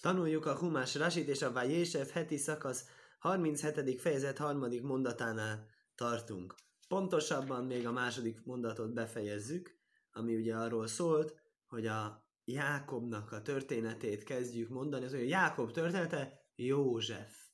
Tanuljuk 0.00 0.46
a 0.46 0.56
Humás 0.56 0.94
Rasit 0.94 1.28
és 1.28 1.42
a 1.42 1.52
Vajésef 1.52 2.10
heti 2.10 2.36
szakasz 2.36 2.84
37. 3.18 4.00
fejezet 4.00 4.38
harmadik 4.38 4.82
mondatánál 4.82 5.66
tartunk. 5.94 6.54
Pontosabban 6.88 7.64
még 7.64 7.86
a 7.86 7.92
második 7.92 8.44
mondatot 8.44 8.92
befejezzük, 8.92 9.78
ami 10.12 10.36
ugye 10.36 10.54
arról 10.54 10.86
szólt, 10.86 11.34
hogy 11.66 11.86
a 11.86 12.24
Jákobnak 12.44 13.32
a 13.32 13.42
történetét 13.42 14.24
kezdjük 14.24 14.68
mondani. 14.68 15.04
Az, 15.04 15.10
hogy 15.10 15.20
a 15.20 15.24
Jákob 15.24 15.70
története 15.70 16.50
József. 16.54 17.46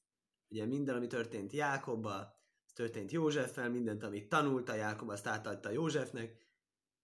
Ugye 0.48 0.66
minden, 0.66 0.96
ami 0.96 1.06
történt 1.06 1.52
Jákobbal, 1.52 2.40
történt 2.74 3.12
Józseffel, 3.12 3.70
mindent, 3.70 4.02
amit 4.02 4.28
tanult 4.28 4.68
a 4.68 4.74
Jákob, 4.74 5.08
azt 5.08 5.26
átadta 5.26 5.70
Józsefnek. 5.70 6.36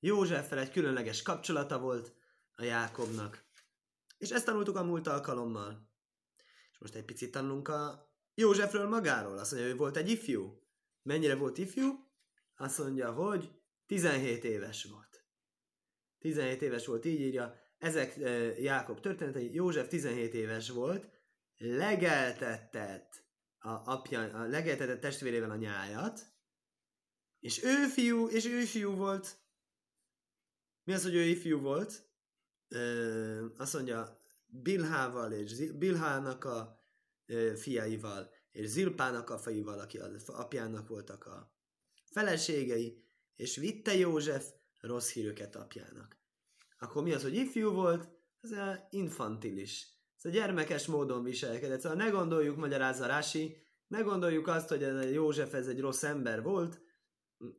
Józseffel 0.00 0.58
egy 0.58 0.70
különleges 0.70 1.22
kapcsolata 1.22 1.78
volt 1.78 2.14
a 2.54 2.62
Jákobnak. 2.62 3.47
És 4.18 4.30
ezt 4.30 4.44
tanultuk 4.44 4.76
a 4.76 4.84
múlt 4.84 5.06
alkalommal. 5.06 5.90
És 6.70 6.78
most 6.78 6.94
egy 6.94 7.04
picit 7.04 7.30
tanulunk 7.30 7.68
a 7.68 8.12
Józsefről 8.34 8.88
magáról. 8.88 9.38
Azt 9.38 9.50
mondja, 9.50 9.70
hogy 9.70 9.78
volt 9.78 9.96
egy 9.96 10.10
ifjú. 10.10 10.62
Mennyire 11.02 11.34
volt 11.34 11.58
ifjú? 11.58 11.84
Azt 12.56 12.78
mondja, 12.78 13.12
hogy 13.12 13.50
17 13.86 14.44
éves 14.44 14.84
volt. 14.84 15.24
17 16.18 16.62
éves 16.62 16.86
volt, 16.86 17.04
így 17.04 17.20
írja. 17.20 17.54
Ezek 17.78 18.16
e, 18.16 18.28
Jákob 18.60 19.00
történetei. 19.00 19.54
József 19.54 19.88
17 19.88 20.34
éves 20.34 20.70
volt, 20.70 21.10
legeltetett 21.56 23.26
a, 23.58 23.68
apja, 23.68 24.20
a 24.20 24.46
legeltetett 24.46 25.00
testvérével 25.00 25.50
a 25.50 25.56
nyájat, 25.56 26.20
és 27.38 27.62
ő 27.62 27.86
fiú, 27.86 28.28
és 28.28 28.44
ő 28.44 28.64
fiú 28.64 28.94
volt. 28.94 29.36
Mi 30.84 30.92
az, 30.92 31.02
hogy 31.02 31.14
ő 31.14 31.22
ifjú 31.22 31.60
volt? 31.60 32.07
Ö, 32.68 33.46
azt 33.56 33.74
mondja, 33.74 34.20
Bilhával 34.46 35.32
és 35.32 35.72
Bilhának 35.72 36.44
a 36.44 36.80
ö, 37.26 37.52
fiaival, 37.56 38.30
és 38.52 38.66
Zilpának 38.66 39.30
a 39.30 39.38
fiaival, 39.38 39.78
aki 39.78 39.98
az 39.98 40.28
apjának 40.28 40.88
voltak 40.88 41.26
a 41.26 41.52
feleségei, 42.04 43.02
és 43.36 43.56
vitte 43.56 43.94
József 43.94 44.52
rossz 44.80 45.12
híröket 45.12 45.56
apjának. 45.56 46.16
Akkor 46.78 47.02
mi 47.02 47.12
az, 47.12 47.22
hogy 47.22 47.34
ifjú 47.34 47.70
volt? 47.70 48.08
Ez 48.40 48.50
a 48.50 48.86
infantilis. 48.90 49.86
Ez 50.16 50.24
a 50.24 50.34
gyermekes 50.34 50.86
módon 50.86 51.22
viselkedett. 51.22 51.80
Szóval 51.80 51.98
ne 51.98 52.08
gondoljuk, 52.08 52.56
magyarázza 52.56 53.06
Rási, 53.06 53.56
ne 53.86 54.00
gondoljuk 54.00 54.46
azt, 54.46 54.68
hogy 54.68 54.82
ez 54.82 54.94
a 54.94 55.08
József 55.08 55.54
ez 55.54 55.66
egy 55.66 55.80
rossz 55.80 56.02
ember 56.02 56.42
volt, 56.42 56.80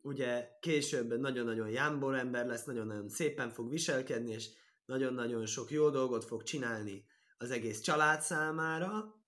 ugye 0.02 0.57
később 0.59 1.19
nagyon-nagyon 1.19 1.69
jámbor 1.69 2.15
ember 2.15 2.45
lesz, 2.45 2.63
nagyon-nagyon 2.63 3.09
szépen 3.09 3.49
fog 3.49 3.69
viselkedni, 3.69 4.31
és 4.31 4.49
nagyon-nagyon 4.89 5.45
sok 5.45 5.71
jó 5.71 5.89
dolgot 5.89 6.25
fog 6.25 6.43
csinálni 6.43 7.05
az 7.37 7.51
egész 7.51 7.79
család 7.79 8.21
számára, 8.21 9.23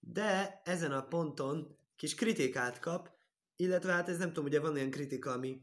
de 0.00 0.60
ezen 0.64 0.92
a 0.92 1.06
ponton 1.06 1.76
kis 1.96 2.14
kritikát 2.14 2.78
kap, 2.78 3.10
illetve 3.56 3.92
hát 3.92 4.08
ez 4.08 4.18
nem 4.18 4.28
tudom, 4.28 4.44
ugye 4.44 4.60
van 4.60 4.72
olyan 4.72 4.90
kritika, 4.90 5.32
ami 5.32 5.62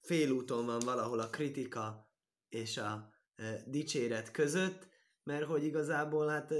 félúton 0.00 0.66
van 0.66 0.78
valahol 0.78 1.18
a 1.18 1.30
kritika 1.30 2.10
és 2.48 2.76
a 2.76 3.14
e, 3.34 3.62
dicséret 3.66 4.30
között, 4.30 4.88
mert 5.22 5.44
hogy 5.44 5.64
igazából 5.64 6.28
hát 6.28 6.52
e, 6.52 6.54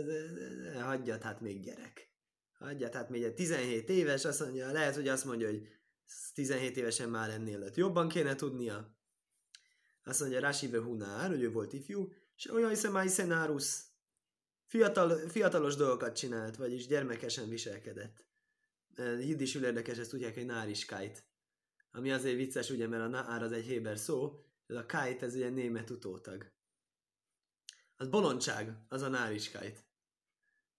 e, 0.74 0.82
hagyjat, 0.82 1.22
hát 1.22 1.40
még 1.40 1.62
gyerek. 1.62 2.14
Hagyjat, 2.58 2.94
hát 2.94 3.10
még 3.10 3.34
17 3.34 3.88
éves, 3.88 4.24
azt 4.24 4.40
mondja, 4.40 4.72
lehet, 4.72 4.94
hogy 4.94 5.08
azt 5.08 5.24
mondja, 5.24 5.48
hogy 5.48 5.68
17 6.34 6.76
évesen 6.76 7.08
már 7.08 7.30
ennél 7.30 7.58
lett. 7.58 7.74
Jobban 7.74 8.08
kéne 8.08 8.34
tudnia. 8.34 8.94
Azt 10.04 10.20
mondja 10.20 10.40
Rasive 10.40 10.78
Hunár, 10.78 11.28
hogy 11.30 11.42
ő 11.42 11.50
volt 11.50 11.72
ifjú, 11.72 12.08
és 12.36 12.50
olyan 12.50 12.68
hiszem, 12.68 12.94
Aisenárus 12.94 13.82
fiatal, 14.66 15.28
fiatalos 15.28 15.74
dolgokat 15.74 16.16
csinált, 16.16 16.56
vagyis 16.56 16.86
gyermekesen 16.86 17.48
viselkedett. 17.48 18.24
Jiddisül 18.96 19.64
érdekes, 19.64 19.98
ezt 19.98 20.10
tudják, 20.10 20.34
hogy 20.34 20.46
náriskájt. 20.46 21.24
Ami 21.90 22.12
azért 22.12 22.36
vicces, 22.36 22.70
ugye, 22.70 22.86
mert 22.86 23.02
a 23.02 23.06
nár 23.06 23.42
az 23.42 23.52
egy 23.52 23.64
héber 23.64 23.98
szó, 23.98 24.44
ez 24.66 24.76
a 24.76 24.86
kájt, 24.86 25.22
ez 25.22 25.34
ugye 25.34 25.48
német 25.48 25.90
utótag. 25.90 26.52
Az 27.96 28.08
bolondság, 28.08 28.84
az 28.88 29.02
a 29.02 29.08
náriskájt. 29.08 29.84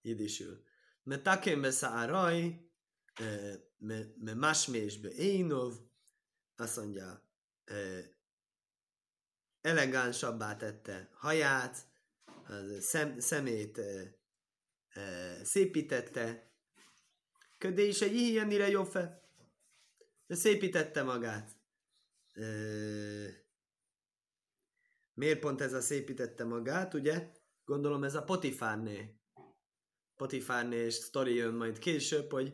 Jiddisül. 0.01 0.63
Mert 1.03 1.23
takem 1.23 1.61
beszállaj, 1.61 2.61
me 4.17 4.33
másmésbe 4.33 5.09
énov, 5.11 5.73
azt 6.55 6.77
mondja, 6.77 7.29
elegánsabbá 9.67 10.55
tette 10.55 11.09
haját, 11.13 11.77
az 12.47 12.83
szem, 12.83 13.19
szemét 13.19 13.77
e, 13.77 14.17
e, 14.89 15.43
szépítette, 15.43 16.51
ködé 17.57 17.87
is 17.87 18.01
egy 18.01 18.13
ilyenire 18.13 18.69
jobb 18.69 18.87
fel, 18.87 19.21
de 20.27 20.35
szépítette 20.35 21.03
magát. 21.03 21.51
E, 22.33 22.45
miért 25.13 25.39
pont 25.39 25.61
ez 25.61 25.73
a 25.73 25.81
szépítette 25.81 26.43
magát, 26.43 26.93
ugye? 26.93 27.31
Gondolom 27.65 28.03
ez 28.03 28.15
a 28.15 28.23
Potifárné. 28.23 29.15
Potifárné 30.15 30.75
és 30.75 30.93
sztori 30.93 31.33
jön 31.33 31.53
majd 31.53 31.79
később, 31.79 32.31
hogy 32.31 32.53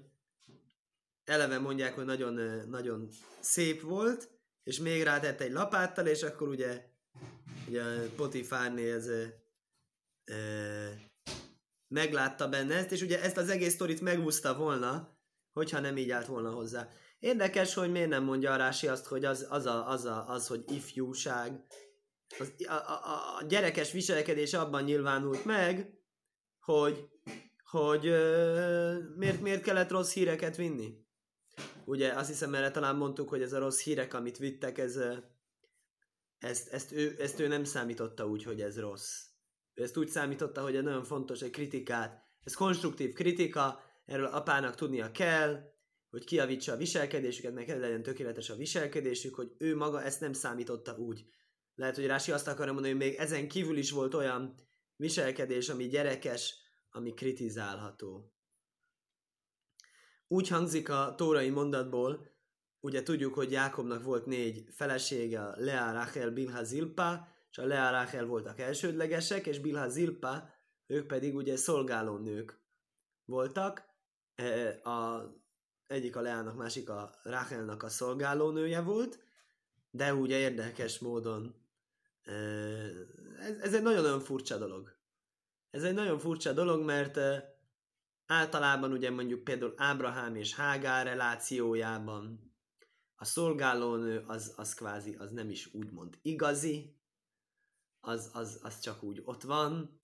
eleve 1.23 1.59
mondják, 1.59 1.93
hogy 1.93 2.05
nagyon, 2.05 2.33
nagyon 2.69 3.09
szép 3.39 3.81
volt, 3.81 4.29
és 4.63 4.79
még 4.79 5.03
rátett 5.03 5.41
egy 5.41 5.51
lapáttal, 5.51 6.07
és 6.07 6.23
akkor 6.23 6.47
ugye 6.47 6.91
ugye 7.67 7.83
Potifárné 8.15 8.91
ez 8.91 9.07
e, 9.07 10.33
meglátta 11.87 12.49
benne 12.49 12.75
ezt, 12.75 12.91
és 12.91 13.01
ugye 13.01 13.21
ezt 13.21 13.37
az 13.37 13.49
egész 13.49 13.73
sztorit 13.73 14.01
megúszta 14.01 14.55
volna, 14.55 15.17
hogyha 15.53 15.79
nem 15.79 15.97
így 15.97 16.09
állt 16.09 16.27
volna 16.27 16.51
hozzá. 16.51 16.89
Érdekes, 17.19 17.73
hogy 17.73 17.91
miért 17.91 18.09
nem 18.09 18.23
mondja 18.23 18.53
a 18.53 18.67
azt, 18.67 19.05
hogy 19.05 19.25
az, 19.25 19.47
az, 19.49 19.65
a, 19.65 19.89
az, 19.89 20.05
a, 20.05 20.27
az 20.27 20.47
hogy 20.47 20.63
ifjúság, 20.67 21.65
az, 22.39 22.53
a, 22.67 22.73
a, 22.73 23.37
a 23.39 23.43
gyerekes 23.47 23.91
viselkedés 23.91 24.53
abban 24.53 24.83
nyilvánult 24.83 25.45
meg, 25.45 25.93
hogy, 26.59 27.09
hogy 27.69 28.07
ö, 28.07 28.97
miért, 29.15 29.41
miért 29.41 29.63
kellett 29.63 29.89
rossz 29.89 30.13
híreket 30.13 30.55
vinni. 30.55 31.01
Ugye 31.85 32.13
azt 32.13 32.27
hiszem, 32.27 32.53
erre 32.53 32.71
talán 32.71 32.95
mondtuk, 32.95 33.29
hogy 33.29 33.41
ez 33.41 33.53
a 33.53 33.59
rossz 33.59 33.81
hírek, 33.81 34.13
amit 34.13 34.37
vittek, 34.37 34.77
ez, 34.77 34.99
ezt, 36.43 36.67
ezt, 36.73 36.91
ő, 36.91 37.15
ezt 37.19 37.39
ő 37.39 37.47
nem 37.47 37.63
számította 37.63 38.27
úgy, 38.27 38.43
hogy 38.43 38.61
ez 38.61 38.79
rossz. 38.79 39.21
Ő 39.73 39.83
ezt 39.83 39.97
úgy 39.97 40.07
számította, 40.07 40.61
hogy 40.61 40.75
egy 40.75 40.83
nagyon 40.83 41.03
fontos 41.03 41.41
egy 41.41 41.49
kritikát. 41.49 42.27
Ez 42.43 42.53
konstruktív 42.53 43.13
kritika, 43.13 43.81
erről 44.05 44.25
apának 44.25 44.75
tudnia 44.75 45.11
kell, 45.11 45.71
hogy 46.09 46.23
kiavítsa 46.23 46.71
a 46.71 46.77
viselkedésüket, 46.77 47.53
meg 47.53 47.79
legyen 47.79 48.03
tökéletes 48.03 48.49
a 48.49 48.55
viselkedésük, 48.55 49.35
hogy 49.35 49.51
ő 49.57 49.75
maga 49.75 50.03
ezt 50.03 50.21
nem 50.21 50.33
számította 50.33 50.97
úgy. 50.97 51.25
Lehet, 51.75 51.95
hogy 51.95 52.05
Rási 52.05 52.31
azt 52.31 52.47
akarja 52.47 52.73
mondani, 52.73 52.93
hogy 52.93 53.03
még 53.03 53.15
ezen 53.15 53.47
kívül 53.47 53.77
is 53.77 53.91
volt 53.91 54.13
olyan 54.13 54.55
viselkedés, 54.95 55.69
ami 55.69 55.87
gyerekes, 55.87 56.55
ami 56.89 57.13
kritizálható. 57.13 58.33
Úgy 60.27 60.47
hangzik 60.47 60.89
a 60.89 61.13
tórai 61.17 61.49
mondatból, 61.49 62.32
ugye 62.83 63.03
tudjuk, 63.03 63.33
hogy 63.33 63.51
Jákobnak 63.51 64.03
volt 64.03 64.25
négy 64.25 64.63
felesége, 64.69 65.41
Lea, 65.55 65.91
Rachel, 65.91 66.31
Bilha, 66.31 66.63
Zilpa, 66.63 67.27
és 67.51 67.57
a 67.57 67.65
Lea, 67.65 67.91
Rachel 67.91 68.25
voltak 68.25 68.59
elsődlegesek, 68.59 69.47
és 69.47 69.59
Bilha, 69.59 69.89
Zilpa, 69.89 70.49
ők 70.87 71.07
pedig 71.07 71.35
ugye 71.35 71.55
szolgáló 71.55 72.17
nők 72.17 72.59
voltak. 73.25 73.83
E, 74.35 74.79
a, 74.89 75.29
egyik 75.87 76.15
a 76.15 76.21
Leának, 76.21 76.55
másik 76.55 76.89
a 76.89 77.19
Rachelnak 77.23 77.83
a 77.83 77.89
szolgálónője 77.89 78.81
volt, 78.81 79.19
de 79.91 80.13
ugye 80.13 80.37
érdekes 80.37 80.99
módon 80.99 81.55
e, 82.23 82.31
ez, 83.39 83.59
ez 83.61 83.73
egy 83.73 83.83
nagyon-nagyon 83.83 84.19
furcsa 84.19 84.57
dolog. 84.57 84.95
Ez 85.69 85.83
egy 85.83 85.93
nagyon 85.93 86.19
furcsa 86.19 86.53
dolog, 86.53 86.85
mert 86.85 87.17
e, 87.17 87.57
általában 88.25 88.91
ugye 88.91 89.11
mondjuk 89.11 89.43
például 89.43 89.73
Ábrahám 89.77 90.35
és 90.35 90.55
Hágár 90.55 91.05
relációjában 91.05 92.52
a 93.23 93.25
szolgálónő 93.25 94.23
az, 94.27 94.53
az 94.55 94.73
kvázi, 94.73 95.15
az 95.19 95.31
nem 95.31 95.49
is 95.49 95.73
úgymond 95.73 96.17
igazi, 96.21 96.99
az, 97.99 98.29
az, 98.33 98.59
az 98.61 98.79
csak 98.79 99.03
úgy 99.03 99.21
ott 99.25 99.41
van, 99.41 100.01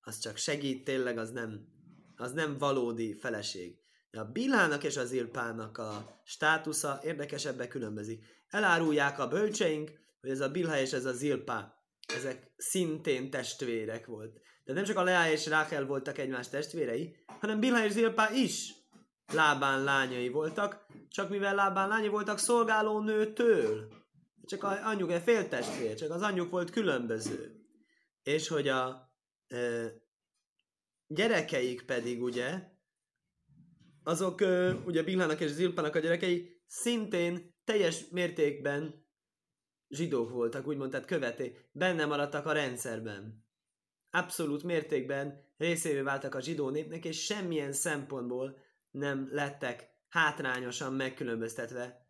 az 0.00 0.18
csak 0.18 0.36
segít, 0.36 0.84
tényleg 0.84 1.18
az 1.18 1.30
nem, 1.30 1.68
az 2.16 2.32
nem 2.32 2.58
valódi 2.58 3.14
feleség. 3.14 3.78
De 4.10 4.20
a 4.20 4.30
Bilának 4.32 4.84
és 4.84 4.96
az 4.96 5.12
Ilpának 5.12 5.78
a 5.78 6.20
státusza 6.24 7.00
érdekesebben 7.02 7.68
különbözik. 7.68 8.24
Elárulják 8.48 9.18
a 9.18 9.28
bölcseink, 9.28 9.92
hogy 10.20 10.30
ez 10.30 10.40
a 10.40 10.50
Bilha 10.50 10.78
és 10.78 10.92
ez 10.92 11.04
a 11.04 11.12
Zilpá, 11.12 11.74
ezek 12.16 12.52
szintén 12.56 13.30
testvérek 13.30 14.06
volt. 14.06 14.40
De 14.64 14.72
nem 14.72 14.84
csak 14.84 14.96
a 14.96 15.02
Leá 15.02 15.30
és 15.30 15.46
Rákel 15.46 15.86
voltak 15.86 16.18
egymás 16.18 16.48
testvérei, 16.48 17.16
hanem 17.26 17.60
Bilha 17.60 17.84
és 17.84 17.92
Zilpá 17.92 18.30
is 18.32 18.83
Lábán 19.32 19.84
lányai 19.84 20.28
voltak, 20.28 20.86
csak 21.08 21.28
mivel 21.28 21.54
Lábán 21.54 21.88
lányai 21.88 22.08
voltak 22.08 22.38
szolgáló 22.38 23.00
nőtől, 23.00 23.88
csak 24.46 24.62
a 24.62 24.86
anyjuk 24.86 25.10
egy 25.10 25.22
féltestvér, 25.22 25.94
csak 25.94 26.10
az 26.10 26.22
anyjuk 26.22 26.50
volt 26.50 26.70
különböző. 26.70 27.66
És 28.22 28.48
hogy 28.48 28.68
a, 28.68 29.12
e, 29.46 29.92
gyerekeik 31.06 31.82
pedig 31.82 32.22
ugye, 32.22 32.72
azok 34.02 34.40
ö, 34.40 34.72
ugye 34.84 35.02
Bilhának 35.02 35.40
és 35.40 35.50
Zilpának 35.50 35.94
a 35.94 35.98
gyerekei 35.98 36.62
szintén 36.66 37.54
teljes 37.64 38.08
mértékben 38.10 39.06
zsidók 39.88 40.30
voltak, 40.30 40.66
úgymond, 40.66 40.90
tehát 40.90 41.06
követé, 41.06 41.68
benne 41.72 42.06
maradtak 42.06 42.46
a 42.46 42.52
rendszerben. 42.52 43.44
Abszolút 44.10 44.62
mértékben 44.62 45.52
részévé 45.56 46.00
váltak 46.00 46.34
a 46.34 46.40
zsidó 46.40 46.70
népnek, 46.70 47.04
és 47.04 47.24
semmilyen 47.24 47.72
szempontból 47.72 48.58
nem 48.94 49.28
lettek 49.30 49.88
hátrányosan 50.08 50.92
megkülönböztetve 50.92 52.08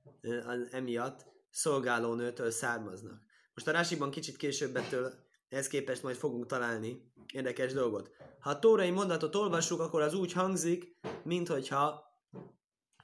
emiatt 0.71 1.27
szolgálónőtől 1.51 2.51
származnak. 2.51 3.23
Most 3.55 3.69
a 3.69 3.73
Rásiban 3.73 4.11
kicsit 4.11 4.37
később 4.37 4.77
ettől 4.77 5.15
ehhez 5.49 5.69
képest 5.69 6.03
majd 6.03 6.17
fogunk 6.17 6.47
találni 6.47 7.13
érdekes 7.33 7.73
dolgot. 7.73 8.11
Ha 8.41 8.51
a 8.51 8.59
tórai 8.59 8.91
mondatot 8.91 9.35
olvassuk, 9.35 9.81
akkor 9.81 10.03
az 10.03 10.15
úgy 10.15 10.33
hangzik, 10.33 10.97
minthogyha 11.23 12.05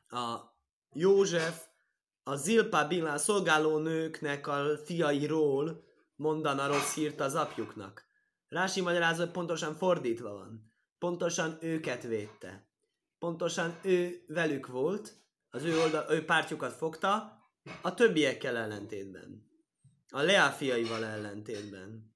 a 0.08 0.38
József 0.92 1.66
a 2.22 2.36
Zilpa 2.36 2.86
Bilán 2.86 3.18
szolgálónőknek 3.18 4.46
a 4.46 4.76
fiairól 4.84 5.84
mondana 6.16 6.66
rossz 6.66 6.94
hírt 6.94 7.20
az 7.20 7.34
apjuknak. 7.34 8.04
Rási 8.48 8.80
magyarázat 8.80 9.32
pontosan 9.32 9.74
fordítva 9.74 10.32
van. 10.32 10.72
Pontosan 10.98 11.58
őket 11.60 12.02
védte. 12.02 12.69
Pontosan 13.20 13.78
ő 13.82 14.25
velük 14.26 14.67
volt, 14.67 15.14
az 15.50 15.64
ő, 15.64 15.81
oldal, 15.81 16.06
ő 16.11 16.25
pártjukat 16.25 16.72
fogta, 16.72 17.38
a 17.82 17.94
többiekkel 17.94 18.56
ellentétben. 18.56 19.49
A 20.08 20.20
Lea 20.22 20.50
fiaival 20.50 21.05
ellentétben. 21.05 22.14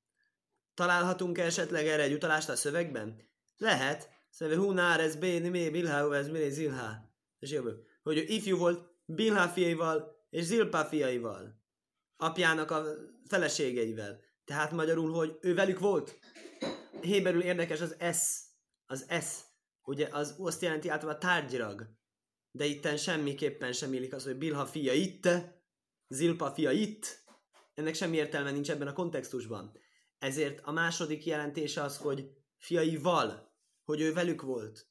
Találhatunk 0.75 1.39
esetleg 1.39 1.87
erre 1.87 2.03
egy 2.03 2.13
utalást 2.13 2.49
a 2.49 2.57
szövegben? 2.57 3.29
Lehet. 3.57 4.09
Szóval 4.31 4.57
Hunár, 4.57 5.01
ez 5.01 5.17
Béni, 5.17 5.49
Mé, 5.49 5.71
Bilhá, 5.71 6.13
ez 6.13 6.29
Mé, 6.29 6.49
Zilhá. 6.49 7.11
És 7.39 7.51
jövő. 7.51 7.87
Hogy 8.03 8.17
ő 8.17 8.23
ifjú 8.23 8.57
volt 8.57 8.89
Bilhá 9.07 9.49
fiaival 9.49 10.17
és 10.31 10.45
Zilpá 10.45 10.85
fiaival. 10.85 11.63
Apjának 12.17 12.71
a 12.71 12.85
feleségeivel. 13.29 14.21
Tehát 14.45 14.73
magyarul, 14.73 15.13
hogy 15.13 15.39
ő 15.41 15.55
velük 15.55 15.79
volt. 15.79 16.19
Héberül 17.01 17.43
érdekes 17.43 17.81
az 17.81 17.97
S. 18.13 18.41
Az 18.87 19.07
S. 19.21 19.53
Ugye 19.85 20.09
az 20.13 20.35
azt 20.39 20.63
jelenti 20.63 20.89
általában 20.89 21.21
tárgyrag. 21.21 21.87
De 22.51 22.65
itten 22.65 22.97
semmiképpen 22.97 23.73
sem 23.73 23.93
illik 23.93 24.13
az, 24.13 24.25
hogy 24.25 24.37
Bilha 24.37 24.67
fia 24.67 24.93
itt, 24.93 25.29
Zilpa 26.09 26.51
fia 26.51 26.71
itt. 26.71 27.23
Ennek 27.75 27.95
semmi 27.95 28.17
értelme 28.17 28.51
nincs 28.51 28.71
ebben 28.71 28.87
a 28.87 28.93
kontextusban. 28.93 29.73
Ezért 30.19 30.61
a 30.61 30.73
második 30.73 31.27
jelentése 31.27 31.83
az, 31.83 31.97
hogy 31.99 32.31
fiaival, 32.57 33.55
hogy 33.85 34.01
ő 34.01 34.13
velük 34.13 34.43
volt. 34.43 34.89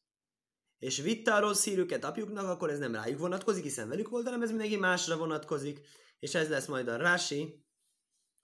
És 0.78 1.02
vitte 1.02 1.34
a 1.34 1.40
rossz 1.40 1.64
hírüket 1.64 2.04
apjuknak, 2.04 2.46
akkor 2.46 2.70
ez 2.70 2.80
nem 2.80 2.96
rájuk 2.96 3.20
vonatkozik, 3.20 3.64
hiszen 3.64 3.90
velük 3.90 4.10
volt, 4.10 4.26
hanem 4.26 4.42
ez 4.42 4.50
mindenki 4.50 4.78
másra 4.78 5.18
vonatkozik. 5.18 5.88
És 6.20 6.36
ez 6.36 6.50
lesz 6.50 6.68
majd 6.68 6.88
a 6.88 6.98
Rási, 6.98 7.66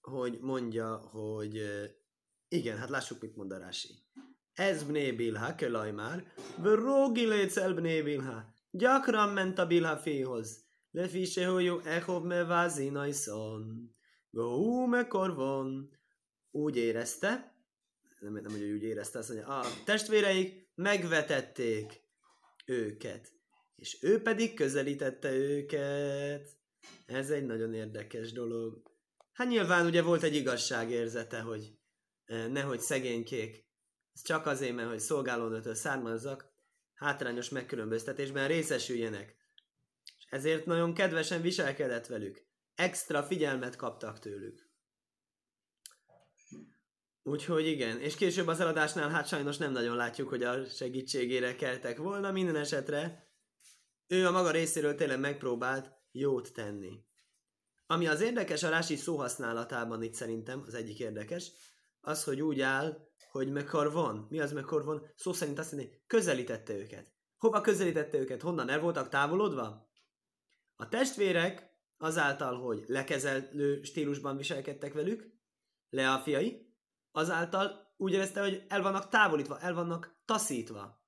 hogy 0.01 0.39
mondja, 0.39 0.97
hogy 0.97 1.61
igen, 2.47 2.77
hát 2.77 2.89
lássuk, 2.89 3.21
mit 3.21 3.35
mond 3.35 3.51
a 3.51 3.57
Rási. 3.57 3.89
Ez 4.59 4.83
bné 4.83 5.11
bilha, 5.11 5.55
kelaj 5.55 5.91
már, 5.91 6.23
vörógi 6.57 7.25
létsz 7.25 7.57
el 7.57 7.73
bné 7.73 8.01
bilha. 8.01 8.53
Gyakran 8.71 9.29
ment 9.29 9.59
a 9.59 9.67
bilha 9.67 9.97
féhoz. 9.97 10.63
Lefise, 10.91 11.47
hogy 11.47 11.63
jó 11.63 11.79
echov 11.79 12.23
me 12.23 12.43
vázi 12.43 12.89
najszon. 12.89 13.95
Go 14.29 14.85
me 14.85 15.07
korvon 15.07 15.97
úgy 16.51 16.77
érezte, 16.77 17.55
nem, 18.19 18.33
nem 18.33 18.51
hogy 18.51 18.71
úgy 18.71 18.83
érezte, 18.83 19.19
azt 19.19 19.29
mondja, 19.29 19.47
a 19.47 19.65
testvéreik 19.85 20.71
megvetették 20.75 22.01
őket, 22.65 23.31
és 23.75 23.97
ő 24.01 24.21
pedig 24.21 24.53
közelítette 24.53 25.31
őket. 25.31 26.49
Ez 27.05 27.29
egy 27.29 27.45
nagyon 27.45 27.73
érdekes 27.73 28.31
dolog. 28.31 28.81
Hát 29.31 29.47
nyilván 29.47 29.85
ugye 29.85 30.01
volt 30.01 30.23
egy 30.23 30.35
igazságérzete, 30.35 31.39
hogy 31.39 31.73
e, 32.25 32.47
nehogy 32.47 32.79
szegénykék, 32.79 33.68
csak 34.23 34.45
azért, 34.45 34.75
mert 34.75 34.89
hogy 34.89 34.99
szolgálónőtől 34.99 35.75
származzak, 35.75 36.51
hátrányos 36.93 37.49
megkülönböztetésben 37.49 38.47
részesüljenek. 38.47 39.35
És 40.17 40.25
ezért 40.29 40.65
nagyon 40.65 40.93
kedvesen 40.93 41.41
viselkedett 41.41 42.07
velük. 42.07 42.41
Extra 42.75 43.23
figyelmet 43.23 43.75
kaptak 43.75 44.19
tőlük. 44.19 44.69
Úgyhogy 47.23 47.67
igen, 47.67 47.99
és 47.99 48.15
később 48.15 48.47
az 48.47 48.59
eladásnál 48.59 49.09
hát 49.09 49.27
sajnos 49.27 49.57
nem 49.57 49.71
nagyon 49.71 49.95
látjuk, 49.95 50.29
hogy 50.29 50.43
a 50.43 50.65
segítségére 50.65 51.55
keltek 51.55 51.97
volna, 51.97 52.31
minden 52.31 52.55
esetre 52.55 53.27
ő 54.07 54.27
a 54.27 54.31
maga 54.31 54.51
részéről 54.51 54.95
tényleg 54.95 55.19
megpróbált 55.19 55.91
jót 56.11 56.53
tenni. 56.53 57.03
Ami 57.85 58.07
az 58.07 58.21
érdekes 58.21 58.63
a 58.63 58.69
Rási 58.69 58.95
szóhasználatában 58.95 60.03
itt 60.03 60.13
szerintem, 60.13 60.63
az 60.67 60.73
egyik 60.73 60.99
érdekes, 60.99 61.51
az, 62.01 62.23
hogy 62.23 62.41
úgy 62.41 62.61
áll, 62.61 63.08
hogy 63.31 63.51
mekar 63.51 63.91
van. 63.91 64.27
Mi 64.29 64.39
az 64.39 64.51
mekar 64.51 64.83
van? 64.83 65.11
Szó 65.15 65.33
szerint 65.33 65.59
azt 65.59 65.71
mondja, 65.71 65.97
közelítette 66.07 66.73
őket. 66.73 67.13
Hova 67.37 67.61
közelítette 67.61 68.17
őket? 68.17 68.41
Honnan? 68.41 68.69
El 68.69 68.79
voltak 68.79 69.09
távolodva? 69.09 69.91
A 70.75 70.89
testvérek 70.89 71.69
azáltal, 71.97 72.61
hogy 72.61 72.83
lekezelő 72.87 73.81
stílusban 73.83 74.37
viselkedtek 74.37 74.93
velük, 74.93 75.33
le 75.89 76.11
a 76.11 76.19
fiai, 76.19 76.73
azáltal 77.11 77.93
úgy 77.97 78.13
érezte, 78.13 78.41
hogy 78.41 78.65
el 78.67 78.81
vannak 78.81 79.09
távolítva, 79.09 79.59
el 79.59 79.73
vannak 79.73 80.21
taszítva. 80.25 81.07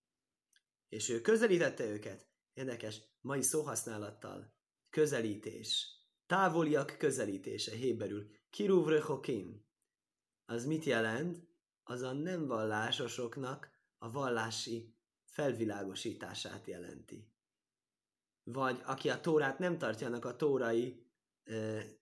És 0.88 1.09
ő 1.09 1.21
közelítette 1.21 1.85
őket. 1.85 2.29
Érdekes, 2.53 3.01
mai 3.21 3.41
szóhasználattal. 3.41 4.53
Közelítés. 4.89 6.00
Távoliak 6.27 6.95
közelítése, 6.97 7.75
héberül. 7.75 8.27
Kiruvrechokin. 8.50 9.65
Az 10.45 10.65
mit 10.65 10.83
jelent? 10.83 11.50
Az 11.92 12.02
a 12.02 12.14
nem 12.14 12.48
vallásosoknak 12.48 13.70
a 13.98 14.12
vallási 14.12 14.96
felvilágosítását 15.26 16.68
jelenti. 16.68 17.32
Vagy 18.44 18.82
aki 18.86 19.10
a 19.10 19.20
tórát 19.20 19.60
nem 19.60 19.78
tartja, 19.78 20.08
annak 20.08 20.26
a 20.26 20.36
tórai 20.36 21.06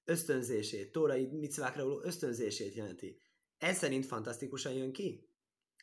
ösztönzését, 0.06 0.92
tórai 0.92 1.26
micvákra 1.26 1.84
való 1.84 2.02
ösztönzését 2.04 2.74
jelenti. 2.74 3.20
Ez 3.58 3.78
szerint 3.78 4.06
fantasztikusan 4.06 4.74
jön 4.74 4.92
ki. 4.92 5.30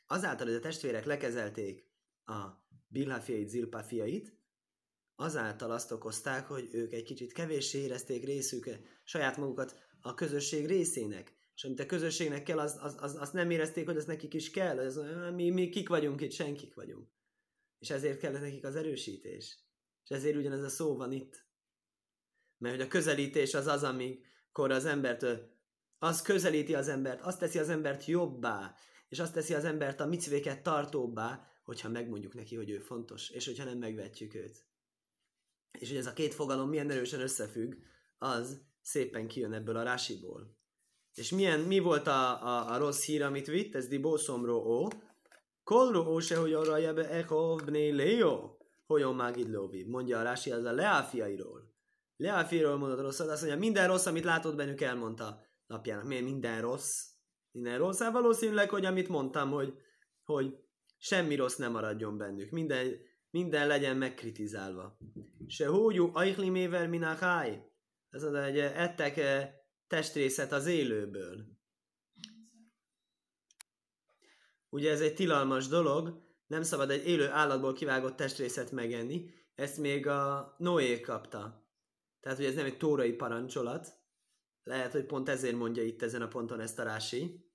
Azáltal, 0.06 0.46
hogy 0.46 0.56
a 0.56 0.60
testvérek 0.60 1.04
lekezelték 1.04 1.90
a 2.24 2.46
Bilha 2.88 3.20
fiait, 3.82 4.38
azáltal 5.14 5.70
azt 5.70 5.92
okozták, 5.92 6.46
hogy 6.46 6.68
ők 6.72 6.92
egy 6.92 7.04
kicsit 7.04 7.32
kevéssé 7.32 7.78
érezték 7.78 8.24
részük, 8.24 8.70
saját 9.04 9.36
magukat 9.36 9.78
a 10.00 10.14
közösség 10.14 10.66
részének. 10.66 11.35
És 11.56 11.64
amit 11.64 11.80
a 11.80 11.86
közösségnek 11.86 12.42
kell, 12.42 12.58
az, 12.58 12.78
az, 12.80 12.96
az, 12.98 13.14
azt 13.14 13.32
nem 13.32 13.50
érezték, 13.50 13.86
hogy 13.86 13.96
az 13.96 14.04
nekik 14.04 14.34
is 14.34 14.50
kell. 14.50 14.78
Az, 14.78 15.00
mi, 15.34 15.50
mi 15.50 15.68
kik 15.68 15.88
vagyunk 15.88 16.20
itt, 16.20 16.32
senkik 16.32 16.74
vagyunk. 16.74 17.08
És 17.78 17.90
ezért 17.90 18.18
kellett 18.18 18.40
nekik 18.40 18.64
az 18.64 18.76
erősítés. 18.76 19.58
És 20.04 20.10
ezért 20.10 20.36
ugyanez 20.36 20.62
a 20.62 20.68
szó 20.68 20.96
van 20.96 21.12
itt. 21.12 21.46
Mert 22.58 22.76
hogy 22.76 22.84
a 22.84 22.88
közelítés 22.88 23.54
az 23.54 23.66
az, 23.66 23.82
amikor 23.82 24.70
az 24.70 24.84
embertől 24.84 25.54
az 25.98 26.22
közelíti 26.22 26.74
az 26.74 26.88
embert, 26.88 27.20
azt 27.20 27.38
teszi 27.38 27.58
az 27.58 27.68
embert 27.68 28.04
jobbá, 28.04 28.74
és 29.08 29.18
azt 29.18 29.32
teszi 29.32 29.54
az 29.54 29.64
embert 29.64 30.00
a 30.00 30.06
micvéket 30.06 30.62
tartóbbá, 30.62 31.48
hogyha 31.64 31.88
megmondjuk 31.88 32.34
neki, 32.34 32.56
hogy 32.56 32.70
ő 32.70 32.78
fontos, 32.78 33.30
és 33.30 33.46
hogyha 33.46 33.64
nem 33.64 33.78
megvetjük 33.78 34.34
őt. 34.34 34.66
És 35.78 35.88
hogy 35.88 35.96
ez 35.96 36.06
a 36.06 36.12
két 36.12 36.34
fogalom 36.34 36.68
milyen 36.68 36.90
erősen 36.90 37.20
összefügg, 37.20 37.74
az 38.18 38.60
szépen 38.80 39.26
kijön 39.26 39.52
ebből 39.52 39.76
a 39.76 39.82
rásiból. 39.82 40.56
És 41.16 41.30
milyen, 41.30 41.60
mi 41.60 41.78
volt 41.78 42.06
a, 42.06 42.42
a, 42.42 42.72
a 42.72 42.78
rossz 42.78 43.04
hír, 43.04 43.22
amit 43.22 43.46
vitt? 43.46 43.74
Ez 43.74 43.88
di 43.88 43.98
bószomró 43.98 44.64
ó. 44.64 44.88
Kolro 45.64 46.12
ó 46.12 46.18
se, 46.18 46.36
hogy 46.36 46.52
arra 46.52 46.76
jebe 46.76 47.08
echov 47.08 47.64
bné 47.64 47.90
leo, 47.90 48.56
hogyan 48.86 49.14
mágid 49.14 49.50
lóvi. 49.50 49.84
Mondja 49.84 50.18
a 50.18 50.22
rási, 50.22 50.50
az 50.50 50.64
a 50.64 50.72
leáfiairól. 50.72 51.74
Leáfiairól 52.16 52.76
mondott 52.76 53.00
rosszat, 53.00 53.28
azt 53.28 53.40
mondja, 53.40 53.58
minden 53.58 53.86
rossz, 53.86 54.06
amit 54.06 54.24
látott 54.24 54.56
bennük, 54.56 54.80
elmondta 54.80 55.40
napjának. 55.66 56.06
Miért 56.06 56.24
minden 56.24 56.60
rossz? 56.60 57.04
Minden 57.50 57.78
rossz? 57.78 57.98
Hát 57.98 58.12
valószínűleg, 58.12 58.70
hogy 58.70 58.84
amit 58.84 59.08
mondtam, 59.08 59.50
hogy, 59.50 59.74
hogy 60.24 60.54
semmi 60.98 61.34
rossz 61.34 61.56
nem 61.56 61.72
maradjon 61.72 62.16
bennük. 62.16 62.50
Minden, 62.50 62.98
minden 63.30 63.66
legyen 63.66 63.96
megkritizálva. 63.96 64.98
Se 65.46 65.66
hógyú 65.66 66.10
ajklimével 66.12 66.88
minachai. 66.88 67.62
Ez 68.10 68.22
az, 68.22 68.44
hogy 68.44 68.58
ettek 68.58 69.16
eh, 69.16 69.50
testrészet 69.86 70.52
az 70.52 70.66
élőből. 70.66 71.44
Ugye 74.68 74.90
ez 74.90 75.00
egy 75.00 75.14
tilalmas 75.14 75.68
dolog, 75.68 76.24
nem 76.46 76.62
szabad 76.62 76.90
egy 76.90 77.06
élő 77.06 77.28
állatból 77.28 77.72
kivágott 77.72 78.16
testrészet 78.16 78.70
megenni, 78.70 79.30
ezt 79.54 79.78
még 79.78 80.06
a 80.06 80.54
Noé 80.58 81.00
kapta. 81.00 81.70
Tehát, 82.20 82.38
hogy 82.38 82.46
ez 82.46 82.54
nem 82.54 82.64
egy 82.64 82.76
tórai 82.76 83.12
parancsolat, 83.12 83.94
lehet, 84.62 84.92
hogy 84.92 85.06
pont 85.06 85.28
ezért 85.28 85.56
mondja 85.56 85.82
itt 85.82 86.02
ezen 86.02 86.22
a 86.22 86.28
ponton 86.28 86.60
ezt 86.60 86.78
a 86.78 86.82
rási, 86.82 87.50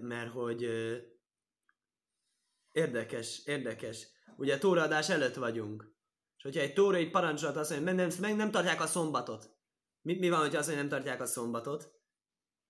mert 0.00 0.30
hogy 0.30 0.68
Érdekes, 2.72 3.42
érdekes. 3.44 4.06
Ugye 4.36 4.58
tóraadás 4.58 5.08
előtt 5.08 5.34
vagyunk. 5.34 5.96
És 6.36 6.42
hogyha 6.42 6.60
egy 6.60 6.72
tóra 6.72 6.96
egy 6.96 7.10
parancsolat 7.10 7.56
azt 7.56 7.70
mondja, 7.70 7.94
meg 7.94 8.08
nem, 8.08 8.18
meg 8.20 8.36
nem 8.36 8.50
tartják 8.50 8.80
a 8.80 8.86
szombatot. 8.86 9.57
Mi, 10.08 10.18
mi 10.18 10.30
van, 10.30 10.40
hogyha 10.40 10.58
azt 10.58 10.66
mondja, 10.66 10.84
nem 10.84 10.92
tartják 10.92 11.20
a 11.20 11.26
szombatot? 11.26 11.92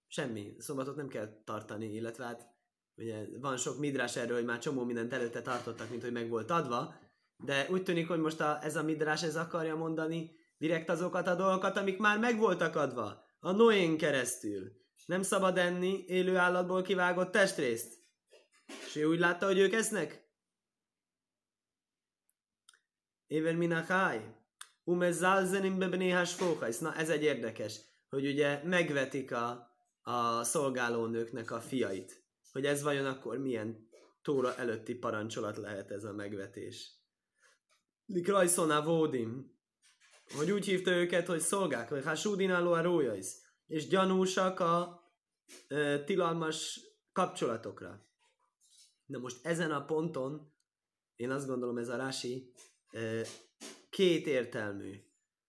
Semmi. 0.07 0.55
Szombatot 0.59 0.97
nem 0.97 1.09
kell 1.09 1.43
tartani, 1.45 1.95
illetve 1.95 2.25
hát 2.25 2.47
ugye 2.97 3.27
van 3.41 3.57
sok 3.57 3.79
midrás 3.79 4.17
erről, 4.17 4.37
hogy 4.37 4.45
már 4.45 4.59
csomó 4.59 4.85
mindent 4.85 5.13
előtte 5.13 5.43
tartottak, 5.43 5.91
mint 5.91 6.03
hogy 6.03 6.13
meg 6.13 6.29
volt 6.29 6.51
adva, 6.51 6.95
de 7.37 7.67
úgy 7.71 7.83
tűnik, 7.83 8.09
hogy 8.09 8.21
most 8.21 8.41
a, 8.41 8.59
ez 8.63 8.77
a 8.77 8.83
midrás 8.83 9.23
ez 9.23 9.37
akarja 9.37 9.77
mondani 9.77 10.31
direkt 10.57 10.89
azokat 10.89 11.27
a 11.27 11.35
dolgokat, 11.35 11.77
amik 11.77 11.99
már 11.99 12.19
meg 12.19 12.39
voltak 12.39 12.77
adva. 12.77 13.27
A 13.41 13.51
Noén 13.51 13.99
keresztül. 13.99 14.73
Nem 15.07 15.23
szabad 15.23 15.59
enni 15.59 16.05
élő 16.07 16.37
állatból 16.37 16.83
kivágott 16.83 17.31
testrészt. 17.31 17.99
És 18.87 18.97
ő 18.97 19.05
úgy 19.05 19.19
látta, 19.19 19.47
hogy 19.47 19.59
ők 19.59 19.73
esznek? 19.73 20.31
Éver 23.27 23.57
minachai. 23.57 24.21
Umezalzenim 24.89 25.79
bebnéhás 25.79 26.35
fóhajsz. 26.35 26.79
Na 26.79 26.95
ez 26.95 27.11
egy 27.11 27.23
érdekes, 27.23 27.81
hogy 28.09 28.27
ugye 28.27 28.63
megvetik 28.65 29.33
a, 29.33 29.71
a 30.03 30.45
szolgálónőknek 30.45 31.51
a 31.51 31.61
fiait. 31.61 32.25
Hogy 32.53 32.65
ez 32.67 32.83
vajon 32.83 33.07
akkor 33.07 33.39
milyen 33.39 33.89
tóra 34.23 34.57
előtti 34.57 34.95
parancsolat 34.95 35.57
lehet 35.57 35.91
ez 35.91 36.05
a 36.05 36.13
megvetés. 36.13 36.93
Likrajszona 38.07 38.83
Vódim, 38.83 39.59
hogy 40.37 40.51
úgy 40.51 40.65
hívta 40.65 40.91
őket, 40.91 41.27
hogy 41.27 41.41
szolgák, 41.41 41.89
vagy 41.89 42.05
hásúdináló 42.05 42.73
a 42.73 42.83
rójaisz, 42.83 43.43
és 43.67 43.89
gyanúsak 43.89 44.61
a 44.61 45.03
e, 45.69 46.05
tilalmas 46.05 46.81
kapcsolatokra. 47.13 48.07
Na 49.07 49.19
most 49.19 49.47
ezen 49.47 49.71
a 49.71 49.85
ponton, 49.85 50.53
én 51.17 51.31
azt 51.31 51.47
gondolom 51.47 51.79
ez 51.79 51.89
a 51.89 51.97
rási 51.97 52.53
két 53.91 54.27
értelmű. 54.27 54.95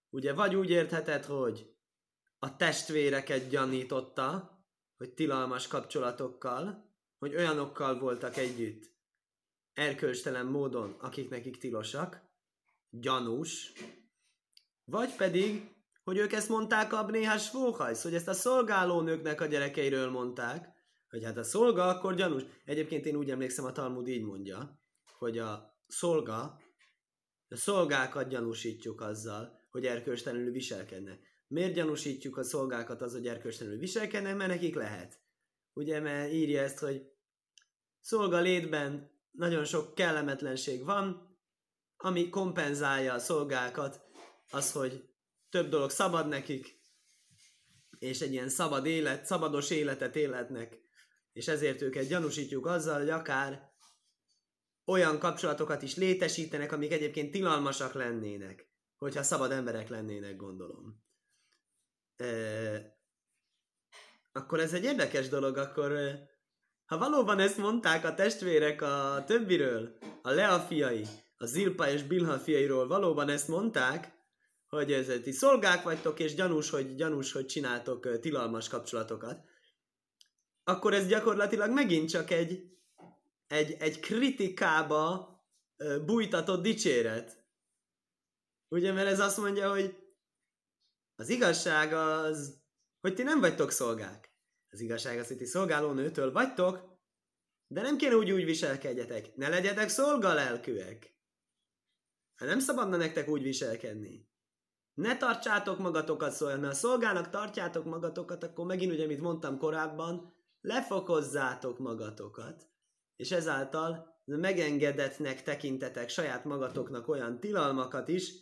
Ugye 0.10 0.34
vagy 0.34 0.55
úgy 0.55 0.69
értheted, 0.69 1.25
hogy 1.25 1.74
a 2.39 2.55
testvéreket 2.55 3.50
gyanította, 3.50 4.58
hogy 4.98 5.13
tilalmas 5.13 5.67
kapcsolatokkal, 5.67 6.93
hogy 7.17 7.36
olyanokkal 7.36 8.00
voltak 8.00 8.38
együtt, 8.38 8.91
erkölcstelen 9.74 10.46
módon, 10.46 10.96
akik 11.00 11.29
nekik 11.29 11.58
tilosak, 11.58 12.22
gyanús, 12.89 13.72
vagy 14.84 15.15
pedig, 15.15 15.75
hogy 16.03 16.17
ők 16.17 16.31
ezt 16.31 16.50
mondták 16.50 16.93
a 16.93 17.05
Bnéhás 17.05 17.50
Fóhajsz, 17.50 18.03
hogy 18.03 18.15
ezt 18.15 18.27
a 18.27 18.34
szolgálónőknek 18.34 19.41
a 19.41 19.46
gyerekeiről 19.46 20.10
mondták, 20.10 20.69
hogy 21.10 21.24
hát 21.24 21.38
a 21.38 21.43
szolga 21.43 21.88
akkor 21.88 22.15
gyanús. 22.15 22.43
Egyébként 22.65 23.05
én 23.05 23.15
úgy 23.15 23.29
emlékszem, 23.29 23.65
a 23.65 23.72
Talmud 23.72 24.08
így 24.08 24.24
mondja, 24.24 24.81
hogy 25.17 25.38
a 25.38 25.77
szolga, 25.88 26.60
a 27.50 27.56
szolgákat 27.56 28.29
gyanúsítjuk 28.29 29.01
azzal, 29.01 29.68
hogy 29.70 29.86
erkölcstelenül 29.86 30.51
viselkednek. 30.51 31.20
Miért 31.48 31.74
gyanúsítjuk 31.74 32.38
a 32.38 32.44
szolgákat 32.44 33.01
az, 33.01 33.13
hogy 33.13 33.27
erkölcstelenül 33.27 33.79
viselkednek? 33.79 34.36
Mert 34.36 34.50
nekik 34.50 34.75
lehet. 34.75 35.20
Ugye, 35.74 36.00
mert 36.00 36.32
írja 36.32 36.62
ezt, 36.62 36.79
hogy 36.79 37.01
szolga 38.00 38.39
létben 38.39 39.12
nagyon 39.32 39.65
sok 39.65 39.96
kellemetlenség 39.96 40.84
van, 40.84 41.38
ami 41.98 42.29
kompenzálja 42.29 43.13
a 43.13 43.20
szolgákat, 43.20 44.01
az, 44.51 44.72
hogy 44.72 45.10
több 45.50 45.70
dolog 45.70 45.89
szabad 45.89 46.27
nekik, 46.27 46.79
és 48.00 48.22
egy 48.22 48.32
ilyen 48.32 48.50
szabad 48.50 48.86
élet, 48.86 49.25
szabados 49.25 49.70
életet 49.70 50.15
életnek, 50.15 50.79
és 51.34 51.48
ezért 51.48 51.82
őket 51.82 52.08
gyanúsítjuk 52.08 52.65
azzal, 52.65 53.00
hogy 53.00 53.10
akár 53.10 53.68
olyan 54.89 55.19
kapcsolatokat 55.19 55.81
is 55.81 55.96
létesítenek, 55.96 56.72
amik 56.72 56.91
egyébként 56.91 57.31
tilalmasak 57.31 57.93
lennének, 57.93 58.69
hogyha 58.98 59.24
szabad 59.24 59.51
emberek 59.51 59.89
lennének, 59.89 60.36
gondolom. 60.36 61.03
E, 62.15 62.27
akkor 64.31 64.60
ez 64.60 64.74
egy 64.74 64.84
érdekes 64.84 65.29
dolog, 65.29 65.58
akkor 65.58 65.91
ha 66.86 66.98
valóban 66.98 67.39
ezt 67.39 67.58
mondták 67.58 68.05
a 68.05 68.13
testvérek 68.13 68.81
a 68.81 69.24
többiről, 69.25 69.98
a 70.22 70.31
Lea 70.31 70.60
fiai, 70.60 71.05
a 71.38 71.46
Zilpa 71.46 71.89
és 71.89 72.03
Bilha 72.03 72.38
fiairól 72.38 72.88
valóban 72.88 73.29
ezt 73.29 73.48
mondták, 73.48 74.17
hogy 74.67 74.91
ez, 74.91 75.12
ti 75.24 75.31
szolgák 75.31 75.84
vagytok, 75.84 76.19
és 76.19 76.36
gyanús, 76.36 76.69
hogy, 76.69 76.96
gyanús, 76.96 77.31
hogy 77.31 77.46
csináltok 77.46 78.19
tilalmas 78.19 78.67
kapcsolatokat, 78.67 79.43
akkor 80.63 80.93
ez 80.93 81.08
gyakorlatilag 81.08 81.72
megint 81.72 82.10
csak 82.10 82.31
egy, 82.31 82.78
egy, 83.50 83.75
egy 83.79 84.00
kritikába 84.00 85.29
bújtatott 86.06 86.62
dicséret. 86.62 87.44
Ugye, 88.68 88.91
mert 88.91 89.08
ez 89.08 89.20
azt 89.20 89.38
mondja, 89.38 89.70
hogy 89.70 90.13
az 91.15 91.29
igazság 91.29 91.94
az, 91.94 92.62
hogy 93.00 93.15
ti 93.15 93.24
nem 93.24 93.39
vagytok 93.39 93.72
szolgák. 93.72 94.34
Az 94.72 94.79
igazság 94.79 95.20
az, 95.20 95.27
hogy 95.27 95.38
ti 95.38 95.46
szolgálónőtől 95.46 96.32
vagytok, 96.32 96.98
de 97.68 97.82
nem 97.82 97.98
kéne 97.98 98.15
úgy 98.15 98.32
úgy 98.32 98.46
viselkedjetek. 98.46 99.36
Ne 99.36 99.50
legyetek 99.50 99.89
szolgalelkűek. 99.89 101.18
Hát 102.36 102.50
nem 102.50 102.60
szabadna 102.60 102.98
nektek 102.98 103.27
úgy 103.27 103.41
viselkedni. 103.41 104.29
Ne 104.94 105.18
tartsátok 105.18 105.79
magatokat 105.79 106.39
mert 106.39 106.63
ha 106.63 106.74
szolgának 106.74 107.29
tartjátok 107.29 107.86
magatokat, 107.86 108.44
akkor 108.44 108.65
megint 108.65 108.91
ugye, 108.91 109.03
amit 109.03 109.22
mondtam 109.22 109.58
korábban, 109.58 110.34
lefokozzátok 110.62 111.79
magatokat, 111.79 112.70
és 113.19 113.31
ezáltal 113.31 114.17
megengedetnek 114.25 115.43
tekintetek 115.43 116.09
saját 116.09 116.43
magatoknak 116.45 117.07
olyan 117.07 117.39
tilalmakat 117.39 118.07
is, 118.07 118.33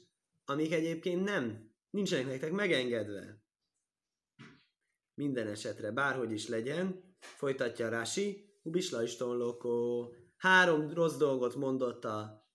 amik 0.45 0.73
egyébként 0.73 1.23
nem, 1.23 1.71
nincsenek 1.89 2.25
nektek 2.25 2.51
megengedve. 2.51 3.43
Minden 5.13 5.47
esetre, 5.47 5.91
bárhogy 5.91 6.31
is 6.31 6.47
legyen, 6.47 7.15
folytatja 7.19 7.89
Rási, 7.89 8.59
Ubisla 8.63 9.03
Istonlokó, 9.03 10.13
három 10.37 10.93
rossz 10.93 11.17
dolgot 11.17 11.55
mondott 11.55 12.05
a 12.05 12.47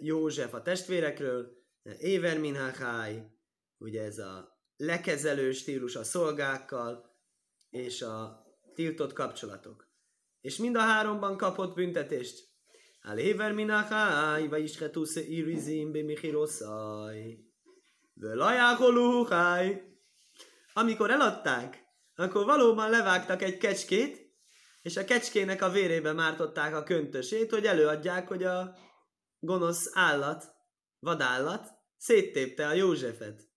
József 0.00 0.54
a 0.54 0.62
testvérekről, 0.62 1.64
Éver 1.98 2.38
Minhachai, 2.38 3.22
ugye 3.78 4.02
ez 4.02 4.18
a 4.18 4.60
lekezelő 4.76 5.52
stílus 5.52 5.96
a 5.96 6.04
szolgákkal, 6.04 7.16
és 7.70 8.02
a 8.02 8.46
tiltott 8.74 9.12
kapcsolatok. 9.12 9.85
És 10.46 10.56
mind 10.56 10.76
a 10.76 10.80
háromban 10.80 11.36
kapott 11.36 11.74
büntetést. 11.74 12.48
Al 13.02 13.18
Éver 13.18 13.52
Minhachai, 13.52 14.48
vagy 14.48 14.62
is 14.62 14.78
Hetusze 14.78 15.20
Irizim 15.20 15.92
be 15.92 16.02
Michiroszaj. 16.02 17.38
Völajákolúhaj. 18.14 19.82
Amikor 20.72 21.10
eladták, 21.10 21.84
akkor 22.14 22.44
valóban 22.44 22.90
levágtak 22.90 23.42
egy 23.42 23.58
kecskét, 23.58 24.34
és 24.82 24.96
a 24.96 25.04
kecskének 25.04 25.62
a 25.62 25.70
vérébe 25.70 26.12
mártották 26.12 26.74
a 26.74 26.82
köntösét, 26.82 27.50
hogy 27.50 27.66
előadják, 27.66 28.28
hogy 28.28 28.42
a 28.42 28.76
gonosz 29.38 29.90
állat, 29.92 30.44
vadállat 30.98 31.68
széttépte 31.96 32.66
a 32.66 32.72
Józsefet. 32.72 33.48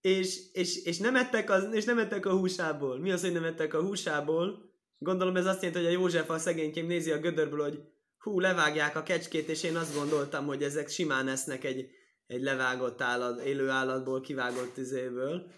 És, 0.00 0.52
és, 0.52 0.84
és, 0.84 0.98
nem 0.98 1.16
ettek 1.16 1.50
az, 1.50 1.72
és 1.72 1.84
nem 1.84 1.98
ettek 1.98 2.26
a 2.26 2.36
húsából. 2.36 2.98
Mi 2.98 3.10
az, 3.10 3.20
hogy 3.20 3.32
nem 3.32 3.44
ettek 3.44 3.74
a 3.74 3.82
húsából? 3.82 4.68
Gondolom 5.02 5.36
ez 5.36 5.46
azt 5.46 5.62
jelenti, 5.62 5.84
hogy 5.84 5.94
a 5.94 5.98
József 5.98 6.30
a 6.30 6.38
szegénykém 6.38 6.86
nézi 6.86 7.10
a 7.10 7.18
gödörből, 7.18 7.62
hogy 7.62 7.80
hú, 8.18 8.40
levágják 8.40 8.96
a 8.96 9.02
kecskét, 9.02 9.48
és 9.48 9.62
én 9.62 9.76
azt 9.76 9.94
gondoltam, 9.94 10.46
hogy 10.46 10.62
ezek 10.62 10.88
simán 10.88 11.28
esznek 11.28 11.64
egy, 11.64 11.90
egy 12.26 12.42
levágott 12.42 13.00
állat, 13.00 13.40
élő 13.40 13.68
állatból, 13.68 14.20
kivágott 14.20 14.76
izéből. 14.76 15.50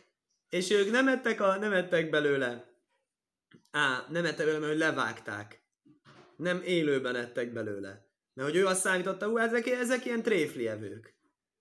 És 0.48 0.70
ők 0.70 0.90
nem 0.90 1.08
ettek, 1.08 1.40
a, 1.40 1.56
nem 1.56 1.72
ettek 1.72 2.10
belőle. 2.10 2.70
Á, 3.70 4.06
nem 4.10 4.24
ettek 4.24 4.46
belőle, 4.46 4.66
mert 4.66 4.78
levágták. 4.78 5.62
Nem 6.36 6.62
élőben 6.64 7.16
ettek 7.16 7.52
belőle. 7.52 8.10
Mert 8.34 8.48
hogy 8.48 8.58
ő 8.58 8.66
azt 8.66 8.80
számította, 8.80 9.28
hogy 9.28 9.42
ezek, 9.42 9.66
ezek 9.66 10.04
ilyen 10.04 10.22
tréfli 10.22 10.68
evők. 10.68 11.14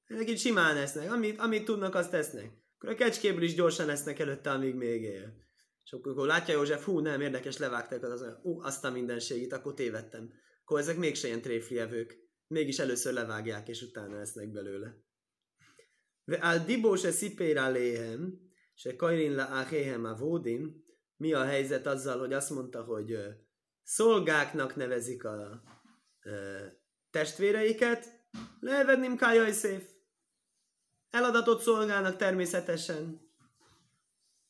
Ezek 0.06 0.30
így 0.30 0.40
simán 0.40 0.78
esznek. 0.78 1.12
Amit, 1.12 1.40
amit 1.40 1.66
tudnak, 1.66 1.96
azt 1.96 2.12
tesznek. 2.12 2.52
Akkor 2.78 2.90
a 2.90 2.96
kecskéből 2.96 3.44
is 3.44 3.54
gyorsan 3.54 3.90
esznek 3.90 4.20
előtte, 4.20 4.50
amíg 4.50 4.76
még 4.76 5.02
él. 5.02 5.50
És 5.84 5.92
akkor, 5.92 6.26
látja 6.26 6.54
József, 6.54 6.84
hú, 6.84 7.00
nem, 7.00 7.22
érdekes, 7.22 7.58
levágták 7.58 8.04
az, 8.04 8.26
ú, 8.42 8.62
azt 8.62 8.86
a 8.86 8.92
mindenségét, 8.92 9.54
akkor 9.54 9.74
tévedtem. 9.74 10.34
Akkor 10.62 10.80
ezek 10.80 10.98
mégse 10.98 11.28
ilyen 11.28 11.42
tréfli 11.42 11.80
evők. 11.80 12.18
Mégis 12.48 12.80
először 12.80 13.14
levágják, 13.14 13.68
és 13.68 13.82
utána 13.82 14.20
esznek 14.20 14.52
belőle. 14.52 14.96
Ve 16.24 16.36
al 16.36 16.58
dibó 16.58 16.96
se 16.96 17.12
szipéra 17.12 17.70
léhem, 17.70 18.40
se 18.74 18.96
kajrin 18.96 19.36
la 19.36 19.44
áhéhem 19.44 20.06
a 20.06 20.16
vódim, 20.16 20.86
mi 21.18 21.34
a 21.34 21.44
helyzet 21.44 21.88
azzal, 21.88 22.20
hogy 22.20 22.34
azt 22.34 22.50
mondta, 22.50 22.84
hogy 22.84 23.18
szolgáknak 23.84 24.76
nevezik 24.76 25.24
a 25.24 25.64
testvéreiket, 27.12 28.06
levednim 28.60 29.16
kájaj 29.16 29.52
szép. 29.52 29.90
Eladatot 31.10 31.62
szolgálnak 31.62 32.18
természetesen. 32.18 33.31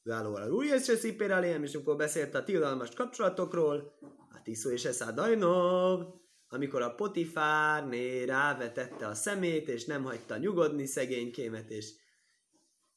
Válóra 0.04 0.50
új 0.50 0.68
és 0.68 0.82
szipér 0.82 1.62
és 1.64 1.76
amikor 1.76 1.96
beszélt 1.96 2.36
a 2.36 2.44
tilalmas 2.44 2.90
kapcsolatokról, 2.90 3.98
a 4.30 4.42
Tiszó 4.44 4.70
és 4.70 4.86
Eszá 4.86 5.12
Dajnov, 5.12 6.14
amikor 6.48 6.82
a 6.82 6.96
Potifárné 6.96 8.24
rávetette 8.24 9.08
a 9.08 9.14
szemét, 9.14 9.70
és 9.70 9.86
nem 9.86 10.04
hagyta 10.04 10.38
nyugodni 10.38 10.86
szegénykémet, 10.86 11.70
és 11.70 11.92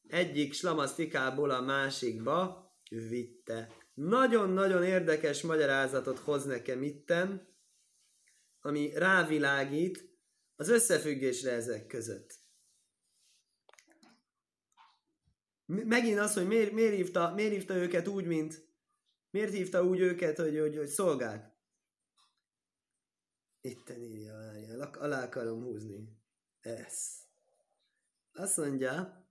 egyik 0.07 0.53
slamasztikából 0.53 1.49
a 1.49 1.61
másikba 1.61 2.69
vitte. 2.89 3.71
Nagyon-nagyon 3.93 4.83
érdekes 4.83 5.41
magyarázatot 5.41 6.19
hoz 6.19 6.45
nekem 6.45 6.83
itten, 6.83 7.47
ami 8.61 8.91
rávilágít 8.93 10.09
az 10.55 10.69
összefüggésre 10.69 11.51
ezek 11.51 11.87
között. 11.87 12.44
Megint 15.65 16.19
az, 16.19 16.33
hogy 16.33 16.47
miért, 16.47 16.71
miért, 16.71 16.95
hívta, 16.95 17.33
miért 17.35 17.51
hívta 17.51 17.75
őket 17.75 18.07
úgy, 18.07 18.25
mint 18.25 18.65
miért 19.35 19.53
hívta 19.53 19.83
úgy 19.83 19.99
őket, 19.99 20.37
hogy, 20.37 20.59
hogy, 20.59 20.77
hogy 20.77 20.87
szolgák. 20.87 21.53
Itten 23.61 24.01
írja, 24.01 24.33
várjál, 24.33 24.91
alá 24.99 25.23
akarom 25.23 25.63
húzni. 25.63 26.17
Ez. 26.61 26.93
Azt 28.33 28.57
mondja, 28.57 29.25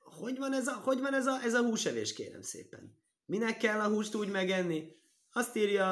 hogy 0.00 0.38
van 0.38 0.52
ez 0.52 0.66
a, 0.66 0.72
hogy 0.72 1.00
van 1.00 1.14
ez 1.14 1.26
a, 1.26 1.40
ez 1.42 1.54
a 1.54 1.62
húsevés, 1.62 2.12
kérem 2.12 2.42
szépen? 2.42 2.98
Minek 3.26 3.56
kell 3.56 3.80
a 3.80 3.88
húst 3.88 4.14
úgy 4.14 4.30
megenni? 4.30 4.96
Azt 5.32 5.56
írja 5.56 5.86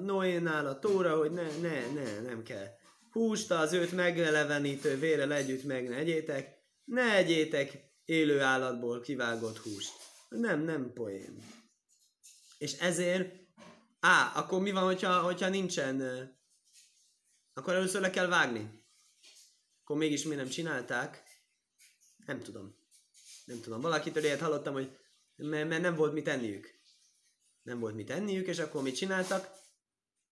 Noénál 0.00 0.66
a 0.66 0.78
tóra, 0.78 1.16
hogy 1.16 1.32
ne, 1.32 1.58
ne, 1.60 1.92
ne, 1.92 2.20
nem 2.20 2.42
kell. 2.42 2.66
Húst 3.10 3.50
az 3.50 3.72
őt 3.72 3.92
meglelevenítő 3.92 4.98
vérrel 4.98 5.32
együtt 5.32 5.64
meg 5.64 5.88
ne 5.88 5.96
egyétek. 5.96 6.62
Ne 6.84 7.16
egyétek 7.16 7.93
élő 8.04 8.40
állatból 8.40 9.00
kivágott 9.00 9.58
húst. 9.58 9.92
Nem, 10.28 10.60
nem 10.60 10.92
poén. 10.92 11.44
És 12.58 12.72
ezért, 12.72 13.34
á, 14.00 14.32
akkor 14.34 14.60
mi 14.60 14.70
van, 14.70 14.84
hogyha, 14.84 15.22
hogyha 15.22 15.48
nincsen, 15.48 16.02
akkor 17.52 17.74
először 17.74 18.00
le 18.00 18.10
kell 18.10 18.26
vágni. 18.26 18.82
Akkor 19.82 19.96
mégis 19.96 20.24
mi 20.24 20.34
nem 20.34 20.48
csinálták? 20.48 21.22
Nem 22.26 22.42
tudom. 22.42 22.76
Nem 23.44 23.60
tudom. 23.60 23.80
Valakitől 23.80 24.24
ilyet 24.24 24.40
hallottam, 24.40 24.72
hogy 24.72 24.98
mert, 25.36 25.68
mert 25.68 25.82
nem 25.82 25.94
volt 25.94 26.12
mit 26.12 26.28
enniük. 26.28 26.70
Nem 27.62 27.78
volt 27.78 27.94
mit 27.94 28.10
enniük, 28.10 28.46
és 28.46 28.58
akkor 28.58 28.82
mit 28.82 28.96
csináltak? 28.96 29.50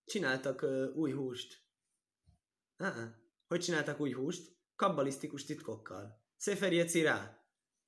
Csináltak 0.04 0.62
uh, 0.62 0.96
új 0.96 1.12
húst. 1.12 1.62
Uh-uh. 2.78 3.10
Hogy 3.46 3.60
csináltak 3.60 4.00
új 4.00 4.12
húst? 4.12 4.56
Kabbalisztikus 4.76 5.44
titkokkal. 5.44 6.24
Szeferi 6.36 7.02
rá 7.02 7.41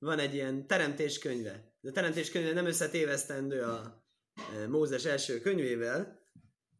van 0.05 0.19
egy 0.19 0.33
ilyen 0.33 0.67
teremtéskönyve. 0.67 1.73
De 1.81 1.89
a 1.89 1.93
teremtéskönyve 1.93 2.53
nem 2.53 2.65
összetévesztendő 2.65 3.61
a 3.61 4.03
e, 4.35 4.67
Mózes 4.67 5.05
első 5.05 5.39
könyvével. 5.39 6.19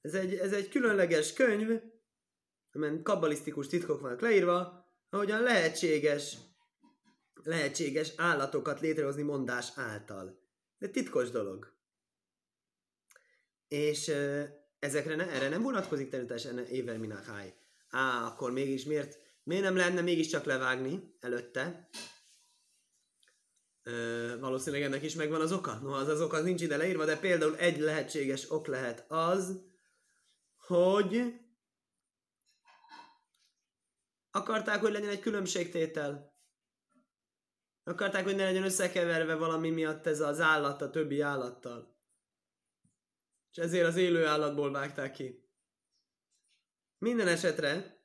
Ez 0.01 0.13
egy, 0.13 0.33
ez 0.33 0.53
egy 0.53 0.69
különleges 0.69 1.33
könyv, 1.33 1.81
amelyen 2.71 3.03
kabbalisztikus 3.03 3.67
titkok 3.67 4.01
vannak 4.01 4.21
leírva, 4.21 4.85
ahogyan 5.09 5.41
lehetséges, 5.41 6.37
lehetséges 7.43 8.13
állatokat 8.17 8.79
létrehozni 8.79 9.21
mondás 9.21 9.71
által. 9.75 10.39
Ez 10.77 10.89
titkos 10.89 11.29
dolog. 11.29 11.73
És 13.67 14.07
e, 14.07 14.49
ezekre 14.79 15.15
ne, 15.15 15.29
erre 15.29 15.49
nem 15.49 15.61
vonatkozik 15.61 16.09
természetesen 16.09 16.65
Éver 16.65 16.97
Minachai. 16.97 17.53
Á, 17.89 18.25
akkor 18.25 18.51
mégis 18.51 18.83
miért, 18.83 19.17
miért 19.43 19.63
nem 19.63 19.75
lenne 19.75 20.01
mégiscsak 20.01 20.43
levágni 20.43 21.15
előtte? 21.19 21.89
Valószínűleg 24.39 24.85
ennek 24.85 25.03
is 25.03 25.15
megvan 25.15 25.41
az 25.41 25.51
oka. 25.51 25.79
No, 25.81 25.93
az 25.93 26.07
az 26.07 26.21
oka 26.21 26.41
nincs 26.41 26.61
ide 26.61 26.77
leírva, 26.77 27.05
de 27.05 27.17
például 27.17 27.57
egy 27.57 27.79
lehetséges 27.79 28.51
ok 28.51 28.67
lehet 28.67 29.11
az, 29.11 29.61
hogy 30.57 31.33
akarták, 34.31 34.79
hogy 34.79 34.91
legyen 34.91 35.09
egy 35.09 35.19
különbségtétel. 35.19 36.33
Akarták, 37.83 38.23
hogy 38.23 38.35
ne 38.35 38.43
legyen 38.43 38.63
összekeverve 38.63 39.35
valami 39.35 39.69
miatt 39.69 40.05
ez 40.05 40.19
az 40.19 40.39
állat 40.39 40.81
a 40.81 40.89
többi 40.89 41.21
állattal. 41.21 41.97
És 43.51 43.57
ezért 43.57 43.87
az 43.87 43.95
élő 43.95 44.25
állatból 44.25 44.71
vágták 44.71 45.11
ki. 45.11 45.49
Minden 46.97 47.27
esetre 47.27 48.03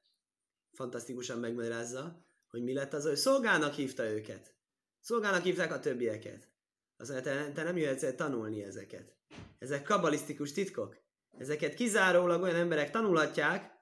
fantasztikusan 0.73 1.39
megmagyarázza, 1.39 2.27
hogy 2.49 2.63
mi 2.63 2.73
lett 2.73 2.93
az, 2.93 3.05
hogy 3.05 3.17
szolgának 3.17 3.75
hívta 3.75 4.05
őket. 4.05 4.60
Szolgának 5.01 5.43
hívták 5.43 5.73
a 5.73 5.81
többieket. 5.81 6.49
Azt 6.97 7.11
mondja, 7.11 7.33
te, 7.33 7.53
te 7.53 7.63
nem 7.63 7.77
jöhetsz 7.77 8.03
el 8.03 8.15
tanulni 8.15 8.63
ezeket. 8.63 9.15
Ezek 9.59 9.83
kabalisztikus 9.83 10.53
titkok. 10.53 10.97
Ezeket 11.39 11.75
kizárólag 11.75 12.43
olyan 12.43 12.57
emberek 12.57 12.91
tanulhatják, 12.91 13.73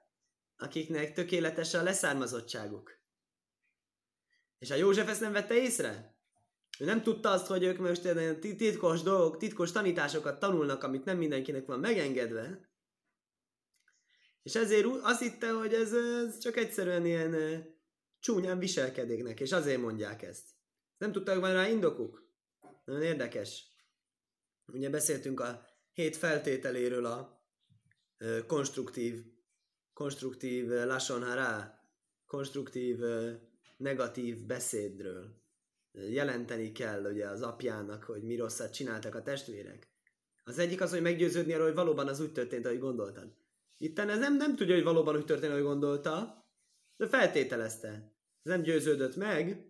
akiknek 0.57 1.13
tökéletes 1.13 1.73
a 1.73 1.83
leszármazottságuk. 1.83 2.97
És 4.57 4.71
a 4.71 4.75
József 4.75 5.09
ezt 5.09 5.21
nem 5.21 5.31
vette 5.31 5.55
észre? 5.55 6.17
Ő 6.79 6.85
nem 6.85 7.03
tudta 7.03 7.29
azt, 7.29 7.47
hogy 7.47 7.63
ők 7.63 7.77
most 7.77 8.01
titkos 8.39 9.01
dolgok, 9.01 9.37
titkos 9.37 9.71
tanításokat 9.71 10.39
tanulnak, 10.39 10.83
amit 10.83 11.05
nem 11.05 11.17
mindenkinek 11.17 11.65
van 11.65 11.79
megengedve. 11.79 12.69
És 14.43 14.55
ezért 14.55 14.85
azt 15.01 15.21
hitte, 15.21 15.51
hogy 15.51 15.73
ez, 15.73 15.93
ez 15.93 16.37
csak 16.37 16.57
egyszerűen 16.57 17.05
ilyen 17.05 17.63
csúnyán 18.19 18.59
viselkedéknek, 18.59 19.39
és 19.39 19.51
azért 19.51 19.81
mondják 19.81 20.21
ezt. 20.21 20.58
Nem 20.99 21.11
tudtak 21.11 21.39
van 21.39 21.53
rá 21.53 21.67
indokuk. 21.67 22.27
Nagyon 22.85 23.01
érdekes. 23.01 23.63
Ugye 24.65 24.89
beszéltünk 24.89 25.39
a 25.39 25.65
hét 25.91 26.15
feltételéről 26.15 27.05
a 27.05 27.43
ö, 28.17 28.45
konstruktív, 28.45 29.23
konstruktív 29.93 30.67
lasonhará, 30.67 31.79
konstruktív 32.25 33.01
ö, 33.01 33.31
negatív 33.77 34.45
beszédről. 34.45 35.37
Jelenteni 35.91 36.71
kell 36.71 37.05
ugye 37.05 37.27
az 37.27 37.41
apjának, 37.41 38.03
hogy 38.03 38.23
mi 38.23 38.35
rosszat 38.35 38.73
csináltak 38.73 39.15
a 39.15 39.21
testvérek. 39.21 39.87
Az 40.43 40.57
egyik 40.57 40.81
az, 40.81 40.89
hogy 40.89 41.01
meggyőződni 41.01 41.53
arról, 41.53 41.65
hogy 41.65 41.75
valóban 41.75 42.07
az 42.07 42.19
úgy 42.19 42.31
történt, 42.31 42.65
ahogy 42.65 42.79
gondoltad. 42.79 43.35
Itten 43.77 44.09
ez 44.09 44.19
nem, 44.19 44.37
nem 44.37 44.55
tudja, 44.55 44.75
hogy 44.75 44.83
valóban 44.83 45.15
úgy 45.15 45.25
történt, 45.25 45.51
ahogy 45.51 45.63
gondolta, 45.63 46.45
de 46.97 47.07
feltételezte. 47.07 47.89
Ez 48.43 48.51
nem 48.51 48.61
győződött 48.61 49.15
meg, 49.15 49.68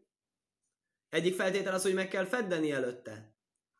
egyik 1.09 1.35
feltétel 1.35 1.73
az, 1.73 1.81
hogy 1.81 1.93
meg 1.93 2.07
kell 2.07 2.25
feddeni 2.25 2.71
előtte. 2.71 3.13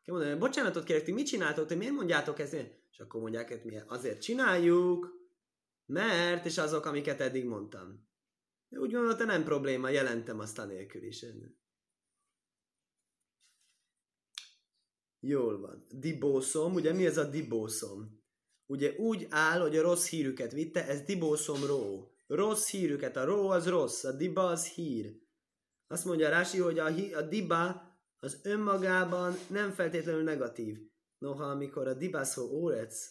Kell 0.03 0.15
mondani, 0.15 0.29
hogy 0.29 0.39
bocsánatot 0.39 0.83
kérek, 0.83 1.03
ti 1.03 1.11
mit 1.11 1.27
csináltok, 1.27 1.67
ti 1.67 1.75
miért 1.75 1.93
mondjátok 1.93 2.39
ezt? 2.39 2.53
És 2.91 2.99
akkor 2.99 3.21
mondják, 3.21 3.49
hogy 3.49 3.61
mi 3.63 3.79
azért 3.87 4.21
csináljuk, 4.21 5.17
mert, 5.85 6.45
és 6.45 6.57
azok, 6.57 6.85
amiket 6.85 7.21
eddig 7.21 7.45
mondtam. 7.45 8.07
Úgy 8.69 8.91
gondolta, 8.91 9.25
nem 9.25 9.43
probléma, 9.43 9.89
jelentem 9.89 10.39
azt 10.39 10.59
a 10.59 10.65
nélkül 10.65 11.03
is. 11.03 11.25
Jól 15.19 15.59
van. 15.59 15.85
Dibószom, 15.89 16.73
ugye 16.73 16.93
mi 16.93 17.05
ez 17.05 17.17
a 17.17 17.29
dibószom? 17.29 18.23
Ugye 18.65 18.95
úgy 18.97 19.27
áll, 19.29 19.59
hogy 19.59 19.77
a 19.77 19.81
rossz 19.81 20.09
hírüket 20.09 20.51
vitte, 20.51 20.87
ez 20.87 21.01
dibószom 21.01 21.65
ró. 21.65 22.11
Rossz 22.27 22.69
hírüket, 22.69 23.15
a 23.15 23.25
ró 23.25 23.49
az 23.49 23.67
rossz, 23.67 24.03
a 24.03 24.11
diba 24.11 24.45
az 24.45 24.67
hír. 24.67 25.19
Azt 25.91 26.05
mondja 26.05 26.29
Rási, 26.29 26.59
hogy 26.59 26.79
a, 26.79 26.85
a 27.17 27.21
diba 27.21 27.81
az 28.19 28.39
önmagában 28.43 29.35
nem 29.47 29.71
feltétlenül 29.71 30.23
negatív. 30.23 30.77
Noha 31.17 31.43
amikor 31.43 31.87
a 31.87 31.93
dibászó 31.93 32.49
órec, 32.51 33.09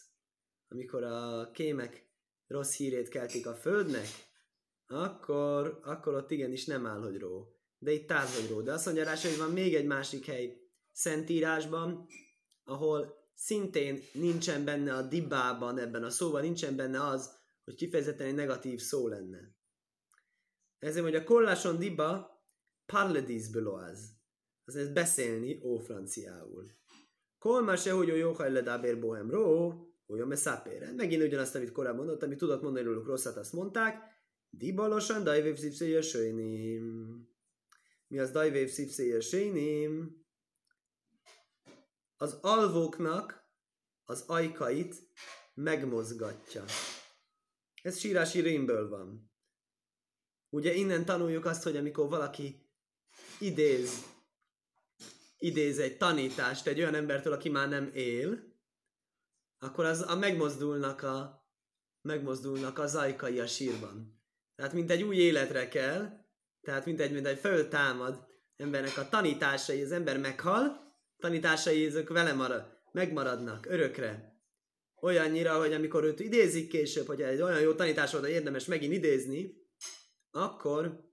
amikor 0.67 1.03
a 1.03 1.49
kémek 1.51 2.09
rossz 2.47 2.75
hírét 2.75 3.09
keltik 3.09 3.47
a 3.47 3.53
földnek, 3.53 4.07
akkor, 4.87 5.79
akkor 5.83 6.13
ott 6.13 6.31
igenis 6.31 6.65
nem 6.65 6.85
áll, 6.85 7.01
hogy 7.01 7.17
ró. 7.17 7.47
De 7.77 7.91
itt 7.91 8.11
áll, 8.11 8.25
hogy 8.25 8.49
ró. 8.49 8.61
De 8.61 8.71
azt 8.71 8.85
mondja 8.85 9.03
Rási, 9.03 9.27
hogy 9.27 9.37
van 9.37 9.51
még 9.51 9.75
egy 9.75 9.85
másik 9.85 10.25
hely 10.25 10.57
Szentírásban, 10.91 12.07
ahol 12.63 13.13
szintén 13.33 13.99
nincsen 14.13 14.65
benne 14.65 14.93
a 14.93 15.01
dibában, 15.01 15.77
ebben 15.77 16.03
a 16.03 16.09
szóban 16.09 16.41
nincsen 16.41 16.75
benne 16.75 17.03
az, 17.07 17.37
hogy 17.63 17.75
kifejezetten 17.75 18.27
egy 18.27 18.35
negatív 18.35 18.79
szó 18.79 19.07
lenne. 19.07 19.55
Ezért, 20.79 21.03
hogy 21.03 21.15
a 21.15 21.23
kolláson 21.23 21.79
diba 21.79 22.38
parledizből 22.91 23.67
az. 23.67 24.17
ez 24.65 24.89
beszélni 24.89 25.59
ó 25.63 25.77
franciául. 25.77 26.71
Kolma 27.39 27.75
se, 27.75 27.91
hogy 27.91 28.07
jó 28.07 28.31
hajle 28.31 28.61
dábér 28.61 28.99
bohem 28.99 29.29
ró, 29.29 29.73
hogy 30.05 30.19
a 30.19 30.25
meszápére. 30.25 30.93
Megint 30.93 31.23
ugyanazt, 31.23 31.55
amit 31.55 31.71
korábban 31.71 32.05
mondott, 32.05 32.23
amit 32.23 32.37
tudott 32.37 32.61
mondani 32.61 32.85
róluk 32.85 33.07
rosszat, 33.07 33.37
azt 33.37 33.53
mondták. 33.53 34.01
Dibalosan 34.49 35.23
dajvév 35.23 35.57
szívszéje 35.57 36.01
söjném. 36.01 37.17
Mi 38.07 38.19
az 38.19 38.31
dajvév 38.31 38.69
szívszéje 38.69 39.19
söjném? 39.19 40.25
Az 42.17 42.37
alvóknak 42.41 43.49
az 44.03 44.23
ajkait 44.27 44.95
megmozgatja. 45.53 46.63
Ez 47.81 47.97
sírási 47.97 48.39
rémből 48.39 48.89
van. 48.89 49.31
Ugye 50.49 50.73
innen 50.73 51.05
tanuljuk 51.05 51.45
azt, 51.45 51.63
hogy 51.63 51.77
amikor 51.77 52.09
valaki 52.09 52.68
idéz, 53.39 54.05
idéz 55.37 55.79
egy 55.79 55.97
tanítást 55.97 56.67
egy 56.67 56.79
olyan 56.79 56.95
embertől, 56.95 57.33
aki 57.33 57.49
már 57.49 57.69
nem 57.69 57.91
él, 57.93 58.57
akkor 59.59 59.85
az 59.85 60.01
a 60.01 60.15
megmozdulnak 60.15 61.03
a 61.03 61.47
megmozdulnak 62.01 62.79
a 62.79 62.87
zajkai 62.87 63.39
a 63.39 63.47
sírban. 63.47 64.21
Tehát 64.55 64.73
mint 64.73 64.91
egy 64.91 65.03
új 65.03 65.15
életre 65.15 65.67
kell, 65.67 66.09
tehát 66.61 66.85
mint 66.85 66.99
egy, 66.99 67.11
mint 67.11 67.25
egy 67.25 67.39
föltámad 67.39 68.27
embernek 68.55 68.97
a 68.97 69.09
tanításai, 69.09 69.81
az 69.81 69.91
ember 69.91 70.19
meghal, 70.19 70.93
tanításai 71.17 71.85
ezek 71.85 72.09
vele 72.09 72.33
marad, 72.33 72.79
megmaradnak 72.91 73.65
örökre. 73.65 74.37
Olyannyira, 75.01 75.57
hogy 75.59 75.73
amikor 75.73 76.03
őt 76.03 76.19
idézik 76.19 76.69
később, 76.69 77.07
hogy 77.07 77.21
egy 77.21 77.41
olyan 77.41 77.59
jó 77.59 77.73
tanítás 77.73 78.11
volt, 78.11 78.23
hogy 78.23 78.33
érdemes 78.33 78.65
megint 78.65 78.93
idézni, 78.93 79.67
akkor, 80.31 81.11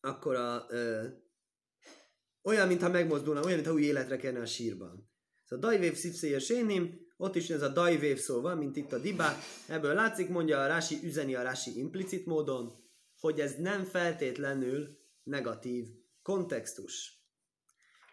akkor 0.00 0.34
a, 0.34 0.66
ö, 0.68 1.06
olyan, 2.44 2.66
mintha 2.68 2.88
megmozdulna, 2.88 3.42
olyan, 3.42 3.54
mintha 3.54 3.72
új 3.72 3.82
életre 3.82 4.16
kellene 4.16 4.40
a 4.40 4.46
sírban. 4.46 5.10
Ez 5.44 5.56
a 5.56 5.60
Dajvév 5.60 5.94
szívszéje 5.94 6.38
sénim, 6.38 7.04
ott 7.16 7.36
is 7.36 7.50
ez 7.50 7.62
a 7.62 7.68
Dajvév 7.68 8.18
szó 8.18 8.40
van, 8.40 8.58
mint 8.58 8.76
itt 8.76 8.92
a 8.92 8.98
Diba. 8.98 9.28
Ebből 9.68 9.94
látszik, 9.94 10.28
mondja 10.28 10.62
a 10.62 10.66
Rási, 10.66 10.98
üzeni 11.02 11.34
a 11.34 11.42
Rási 11.42 11.78
implicit 11.78 12.26
módon, 12.26 12.72
hogy 13.18 13.40
ez 13.40 13.54
nem 13.58 13.84
feltétlenül 13.84 14.98
negatív 15.22 15.86
kontextus. 16.22 17.22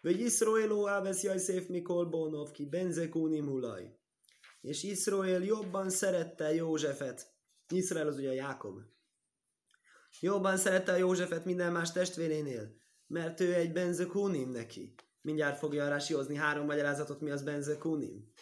Vagy 0.02 0.20
Iszroéló 0.20 0.88
Áves 0.88 1.22
Jajszéf 1.22 1.66
Mikol 1.66 2.04
Bonov 2.04 2.50
ki 2.50 2.68
Benzekúnim 2.68 3.48
Hulaj. 3.48 3.96
És 4.60 4.82
Iszroél 4.82 5.42
jobban 5.42 5.90
szerette 5.90 6.54
Józsefet. 6.54 7.26
Iszrael 7.68 8.06
az 8.06 8.16
ugye 8.16 8.28
a 8.28 8.32
Jákob. 8.32 8.78
Jobban 10.20 10.56
szerette 10.56 10.92
a 10.92 10.96
Józsefet 10.96 11.44
minden 11.44 11.72
más 11.72 11.92
testvérénél, 11.92 12.81
mert 13.12 13.40
ő 13.40 13.54
egy 13.54 13.72
Benzekúnim 13.72 14.50
neki. 14.50 14.94
Mindjárt 15.20 15.58
fogja 15.58 15.88
Rási 15.88 16.14
hozni 16.14 16.36
három 16.36 16.66
magyarázatot, 16.66 17.20
mi 17.20 17.30
az 17.30 17.42
Benzekúnim. 17.42 18.32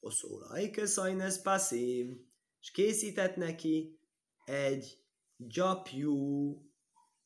Oszólaj 0.00 0.70
köszajnesz 0.70 1.42
passzív. 1.42 2.16
És 2.60 2.70
készített 2.70 3.36
neki 3.36 3.98
egy 4.44 5.04
gyapjú 5.36 6.54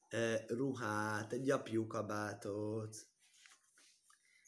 eh, 0.09 0.45
ruhát, 0.49 1.33
egy 1.33 1.43
gyapjú 1.43 1.87
kabátot, 1.87 2.97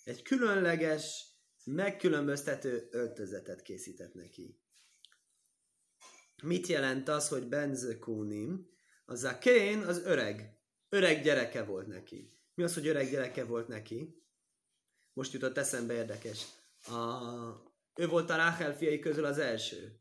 egy 0.04 0.22
különleges, 0.22 1.26
megkülönböztető 1.64 2.88
öltözetet 2.90 3.62
készített 3.62 4.14
neki. 4.14 4.60
Mit 6.42 6.66
jelent 6.66 7.08
az, 7.08 7.28
hogy 7.28 7.48
benzekúnim? 7.48 8.70
Az 9.04 9.24
a 9.24 9.38
kén 9.38 9.78
az 9.78 10.02
öreg. 10.04 10.60
Öreg 10.88 11.22
gyereke 11.22 11.64
volt 11.64 11.86
neki. 11.86 12.40
Mi 12.54 12.62
az, 12.62 12.74
hogy 12.74 12.86
öreg 12.86 13.10
gyereke 13.10 13.44
volt 13.44 13.68
neki? 13.68 14.22
Most 15.12 15.32
jutott 15.32 15.58
eszembe 15.58 15.94
érdekes. 15.94 16.46
A... 16.86 17.18
Ő 17.94 18.06
volt 18.08 18.30
a 18.30 18.36
Ráhel 18.36 18.76
fiai 18.76 18.98
közül 18.98 19.24
az 19.24 19.38
első. 19.38 20.00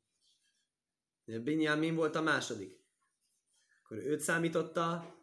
Binyamin 1.25 1.95
volt 1.95 2.15
a 2.15 2.21
második 2.21 2.81
akkor 3.91 4.05
őt 4.05 4.19
számította 4.19 5.15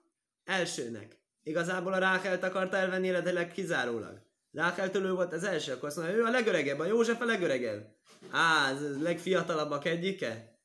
elsőnek. 0.44 1.16
Igazából 1.42 1.92
a 1.92 1.98
Rákelt 1.98 2.42
akarta 2.42 2.76
elvenni 2.76 3.06
életileg 3.06 3.52
kizárólag. 3.52 4.22
Rákeltől 4.52 5.04
ő 5.04 5.12
volt 5.12 5.32
az 5.32 5.44
első, 5.44 5.72
akkor 5.72 5.88
azt 5.88 5.96
mondja, 5.96 6.14
ő 6.14 6.24
a 6.24 6.30
legöregebb, 6.30 6.78
a 6.78 6.84
József 6.84 7.20
a 7.20 7.24
legöregebb. 7.24 7.96
Á, 8.30 8.70
ez 8.70 8.82
a 8.82 9.02
legfiatalabbak 9.02 9.84
egyike? 9.84 10.58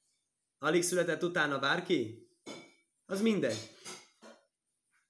Alig 0.60 0.84
született 0.84 1.24
utána 1.24 1.60
bárki? 1.60 2.28
Az 3.06 3.22
mindegy. 3.22 3.70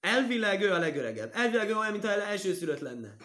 Elvileg 0.04 0.62
ő 0.62 0.70
a 0.70 0.78
legöregebb. 0.78 1.30
Elvileg 1.34 1.68
ő 1.68 1.76
olyan, 1.76 1.92
mintha 1.92 2.10
első 2.10 2.54
szülött 2.54 2.78
lenne. 2.78 3.16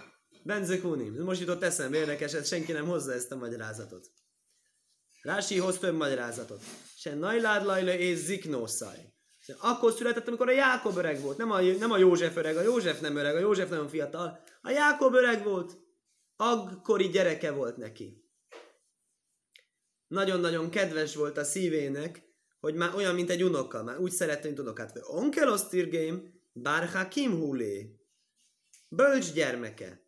Benzekunim. 0.43 1.23
Most 1.23 1.39
jutott 1.39 1.63
eszembe, 1.63 1.97
érdekes, 1.97 2.33
ez 2.33 2.47
senki 2.47 2.71
nem 2.71 2.87
hozza 2.87 3.13
ezt 3.13 3.31
a 3.31 3.35
magyarázatot. 3.35 4.07
Rási 5.21 5.57
hoz 5.57 5.77
több 5.77 5.95
magyarázatot. 5.95 6.61
Se 6.97 7.15
najlád 7.15 7.65
lajla 7.65 7.93
és 7.93 8.17
ziknószaj. 8.17 9.13
Akkor 9.59 9.91
született, 9.91 10.27
amikor 10.27 10.47
a 10.47 10.51
Jákob 10.51 10.97
öreg 10.97 11.21
volt. 11.21 11.37
Nem 11.37 11.51
a, 11.51 11.61
nem 11.61 11.91
a 11.91 11.97
József 11.97 12.35
öreg, 12.35 12.57
a 12.57 12.61
József 12.61 12.99
nem 12.99 13.15
öreg, 13.15 13.35
a 13.35 13.39
József 13.39 13.69
nagyon 13.69 13.87
fiatal. 13.87 14.39
A 14.61 14.69
Jákob 14.69 15.13
öreg 15.13 15.43
volt. 15.43 15.77
Akkori 16.35 17.09
gyereke 17.09 17.51
volt 17.51 17.77
neki. 17.77 18.23
Nagyon-nagyon 20.07 20.69
kedves 20.69 21.15
volt 21.15 21.37
a 21.37 21.43
szívének, 21.43 22.23
hogy 22.59 22.75
már 22.75 22.95
olyan, 22.95 23.15
mint 23.15 23.29
egy 23.29 23.43
unoka, 23.43 23.83
már 23.83 23.99
úgy 23.99 24.11
szerette, 24.11 24.47
mint 24.47 24.59
unokát. 24.59 24.99
Onkelos 25.01 25.61
tirgém, 26.63 26.91
bár 26.91 27.07
kim 27.07 27.39
hulé. 27.39 27.99
Bölcs 28.89 29.33
gyermeke. 29.33 30.07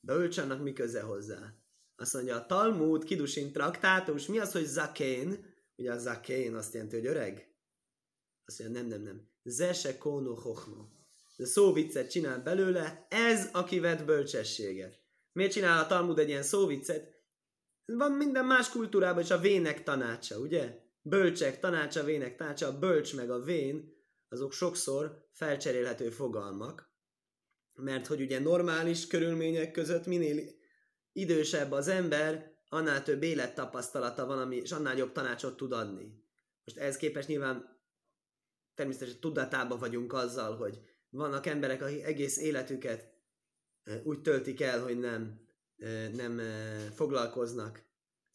Bölcs 0.00 0.38
annak 0.38 0.62
mi 0.62 0.72
köze 0.72 1.00
hozzá? 1.00 1.54
Azt 1.96 2.14
mondja, 2.14 2.36
a 2.36 2.46
Talmud, 2.46 3.04
Kidusin 3.04 3.52
traktátus, 3.52 4.26
mi 4.26 4.38
az, 4.38 4.52
hogy 4.52 4.64
zakén? 4.64 5.54
Ugye 5.76 5.92
a 5.92 5.98
zakén 5.98 6.54
azt 6.54 6.72
jelenti, 6.72 6.96
hogy 6.96 7.06
öreg. 7.06 7.54
Azt 8.44 8.58
mondja, 8.58 8.80
nem, 8.80 8.88
nem, 8.88 9.02
nem. 9.02 9.28
Zese 9.42 9.98
kóno 9.98 10.34
hochma. 10.34 10.88
De 11.36 11.44
szóviccet 11.44 12.10
csinál 12.10 12.42
belőle, 12.42 13.06
ez 13.10 13.48
aki 13.52 13.78
vett 13.78 14.04
bölcsességet. 14.04 15.00
Miért 15.32 15.52
csinál 15.52 15.84
a 15.84 15.86
Talmud 15.86 16.18
egy 16.18 16.28
ilyen 16.28 16.42
szóviccet? 16.42 17.14
Van 17.84 18.12
minden 18.12 18.44
más 18.44 18.70
kultúrában 18.70 19.22
is 19.22 19.30
a 19.30 19.38
vének 19.38 19.82
tanácsa, 19.82 20.38
ugye? 20.38 20.78
Bölcsek 21.02 21.60
tanácsa, 21.60 22.04
vének 22.04 22.36
tanácsa, 22.36 22.66
a 22.66 22.78
bölcs 22.78 23.14
meg 23.14 23.30
a 23.30 23.40
vén, 23.40 23.95
azok 24.28 24.52
sokszor 24.52 25.28
felcserélhető 25.32 26.10
fogalmak, 26.10 26.90
mert 27.74 28.06
hogy 28.06 28.20
ugye 28.20 28.38
normális 28.38 29.06
körülmények 29.06 29.70
között 29.70 30.06
minél 30.06 30.54
idősebb 31.12 31.72
az 31.72 31.88
ember, 31.88 32.54
annál 32.68 33.02
több 33.02 33.22
élettapasztalata 33.22 34.26
van, 34.26 34.38
ami, 34.38 34.56
és 34.56 34.72
annál 34.72 34.96
jobb 34.96 35.12
tanácsot 35.12 35.56
tud 35.56 35.72
adni. 35.72 36.24
Most 36.64 36.78
ehhez 36.78 36.96
képest 36.96 37.28
nyilván 37.28 37.78
természetesen 38.74 39.20
tudatában 39.20 39.78
vagyunk 39.78 40.12
azzal, 40.12 40.56
hogy 40.56 40.80
vannak 41.10 41.46
emberek, 41.46 41.82
akik 41.82 42.04
egész 42.04 42.36
életüket 42.36 43.14
úgy 44.04 44.22
töltik 44.22 44.60
el, 44.60 44.82
hogy 44.82 44.98
nem, 44.98 45.40
nem 46.12 46.40
foglalkoznak 46.94 47.84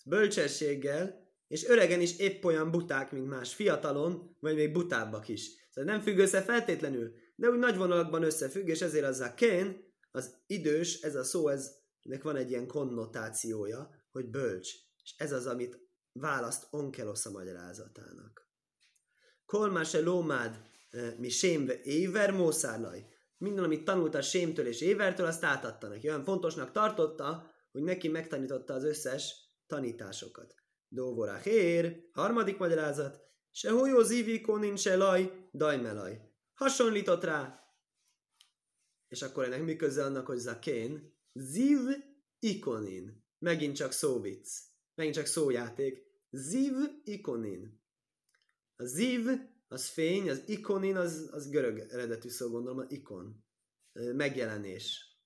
bölcsességgel, 0.05 1.29
és 1.47 1.67
öregen 1.67 2.01
is 2.01 2.17
épp 2.17 2.43
olyan 2.43 2.71
buták, 2.71 3.11
mint 3.11 3.27
más 3.27 3.53
fiatalon, 3.53 4.37
vagy 4.39 4.55
még 4.55 4.71
butábbak 4.71 5.27
is. 5.27 5.60
Szóval 5.73 5.93
nem 5.93 6.01
függ 6.01 6.17
össze 6.17 6.41
feltétlenül, 6.41 7.13
de 7.35 7.49
úgy 7.49 7.59
nagy 7.59 7.77
vonalakban 7.77 8.23
összefügg, 8.23 8.67
és 8.67 8.81
ezért 8.81 9.05
az 9.05 9.19
a 9.19 9.33
kén, 9.33 9.93
az 10.11 10.35
idős, 10.47 11.01
ez 11.01 11.15
a 11.15 11.23
szó, 11.23 11.47
ez, 11.47 11.71
ennek 12.01 12.23
van 12.23 12.35
egy 12.35 12.49
ilyen 12.49 12.67
konnotációja, 12.67 13.89
hogy 14.11 14.29
bölcs. 14.29 14.71
És 15.03 15.13
ez 15.17 15.31
az, 15.31 15.45
amit 15.47 15.79
választ 16.11 16.67
Onkelos 16.71 17.25
a 17.25 17.31
magyarázatának. 17.31 18.49
Kolma 19.45 19.83
se 19.83 19.99
lómád 19.99 20.61
eh, 20.89 21.13
mi 21.17 21.29
sémve 21.29 21.81
éver 21.81 22.31
mószárlaj. 22.31 23.05
Minden, 23.37 23.63
amit 23.63 23.83
tanult 23.83 24.15
a 24.15 24.21
sémtől 24.21 24.67
és 24.67 24.81
évertől, 24.81 25.25
azt 25.25 25.43
átadta 25.43 25.87
neki. 25.87 26.07
Olyan 26.07 26.23
fontosnak 26.23 26.71
tartotta, 26.71 27.51
hogy 27.71 27.83
neki 27.83 28.07
megtanította 28.07 28.73
az 28.73 28.83
összes 28.83 29.35
tanításokat. 29.67 30.55
Dóvorá 30.87 31.37
hér, 31.37 32.09
harmadik 32.11 32.57
magyarázat, 32.57 33.30
se 33.51 33.71
hújó 33.71 34.01
zivikó 34.01 34.75
se 34.75 34.95
laj, 34.95 35.49
dajmelaj. 35.53 36.29
Hasonlított 36.53 37.23
rá. 37.23 37.65
És 39.07 39.21
akkor 39.21 39.43
ennek 39.43 39.63
mi 39.63 39.75
köze 39.75 40.03
annak, 40.03 40.25
hogy 40.25 40.37
zakén? 40.37 41.13
Ziv 41.33 41.79
ikonin. 42.39 43.23
Megint 43.39 43.75
csak 43.75 43.91
szóvic. 43.91 44.61
Megint 44.95 45.15
csak 45.15 45.25
szójáték. 45.25 46.03
Ziv 46.29 46.73
ikonin. 47.03 47.81
A 48.75 48.85
ziv, 48.85 49.27
az 49.67 49.85
fény, 49.85 50.29
az 50.29 50.43
ikonin, 50.45 50.95
az, 50.95 51.29
az 51.31 51.49
görög 51.49 51.79
eredetű 51.79 52.29
szó, 52.29 52.49
gondolom, 52.49 52.79
az 52.79 52.85
ikon. 52.91 53.45
Megjelenés. 53.93 55.17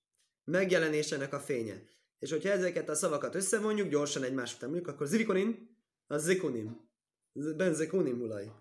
Megjelenés 0.43 1.11
ennek 1.11 1.33
a 1.33 1.39
fénye. 1.39 1.83
És 2.19 2.31
hogyha 2.31 2.49
ezeket 2.49 2.89
a 2.89 2.95
szavakat 2.95 3.35
összevonjuk, 3.35 3.89
gyorsan 3.89 4.23
egymás 4.23 4.55
után 4.55 4.69
mondjuk, 4.69 4.93
akkor 4.93 5.07
zivikonin, 5.07 5.77
az 6.07 6.23
zikunim. 6.23 6.89
Benzekunim 7.35 8.21
ulaj. 8.21 8.51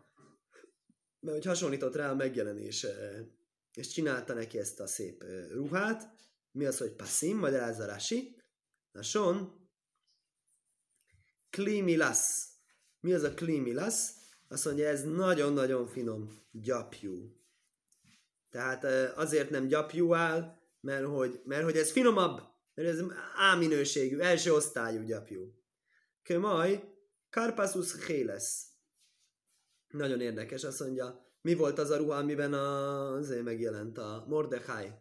Mert 1.20 1.36
hogy 1.36 1.44
hasonlított 1.44 1.94
rá 1.94 2.10
a 2.10 2.14
megjelenés, 2.14 2.86
és 3.74 3.88
csinálta 3.88 4.34
neki 4.34 4.58
ezt 4.58 4.80
a 4.80 4.86
szép 4.86 5.24
ruhát. 5.50 6.14
Mi 6.50 6.64
az, 6.64 6.78
hogy 6.78 6.92
passzim, 6.92 7.38
magyarázza 7.38 7.86
Rási. 7.86 8.36
Son, 9.02 9.68
klimilasz. 11.50 12.48
Mi 13.00 13.12
az 13.12 13.22
a 13.22 13.34
klimilasz? 13.34 14.12
Azt 14.48 14.64
mondja, 14.64 14.88
ez 14.88 15.04
nagyon-nagyon 15.04 15.86
finom 15.86 16.42
gyapjú. 16.50 17.36
Tehát 18.50 18.84
azért 19.16 19.50
nem 19.50 19.66
gyapjú 19.66 20.14
áll, 20.14 20.58
mert 20.80 21.04
hogy, 21.04 21.40
mert 21.44 21.64
hogy 21.64 21.76
ez 21.76 21.92
finomabb, 21.92 22.40
mert 22.74 22.88
ez 22.88 22.98
A 23.52 23.56
minőségű, 23.56 24.18
első 24.18 24.52
osztályú 24.52 25.02
gyapjú. 25.02 25.54
Kömaj, 26.22 26.93
Karpaszus 27.34 28.06
Héles. 28.06 28.66
Nagyon 29.88 30.20
érdekes, 30.20 30.64
azt 30.64 30.80
mondja, 30.80 31.34
mi 31.40 31.54
volt 31.54 31.78
az 31.78 31.90
a 31.90 31.96
ruha, 31.96 32.16
amiben 32.16 32.52
azért 32.52 33.42
megjelent 33.42 33.98
a 33.98 34.24
Mordechai. 34.28 34.92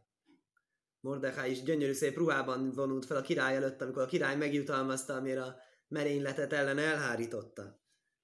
Mordechai 1.00 1.52
is 1.52 1.63
gyönyörű 1.63 1.93
szép 1.93 2.17
ruhában 2.17 2.72
vonult 2.72 3.06
fel 3.06 3.17
a 3.17 3.22
király 3.22 3.56
előtt, 3.56 3.82
amikor 3.82 4.02
a 4.02 4.06
király 4.06 4.36
megjutalmazta, 4.36 5.15
amire 5.15 5.43
a 5.43 5.58
merényletet 5.88 6.54
ellen 6.54 6.78
elhárította. 6.78 7.82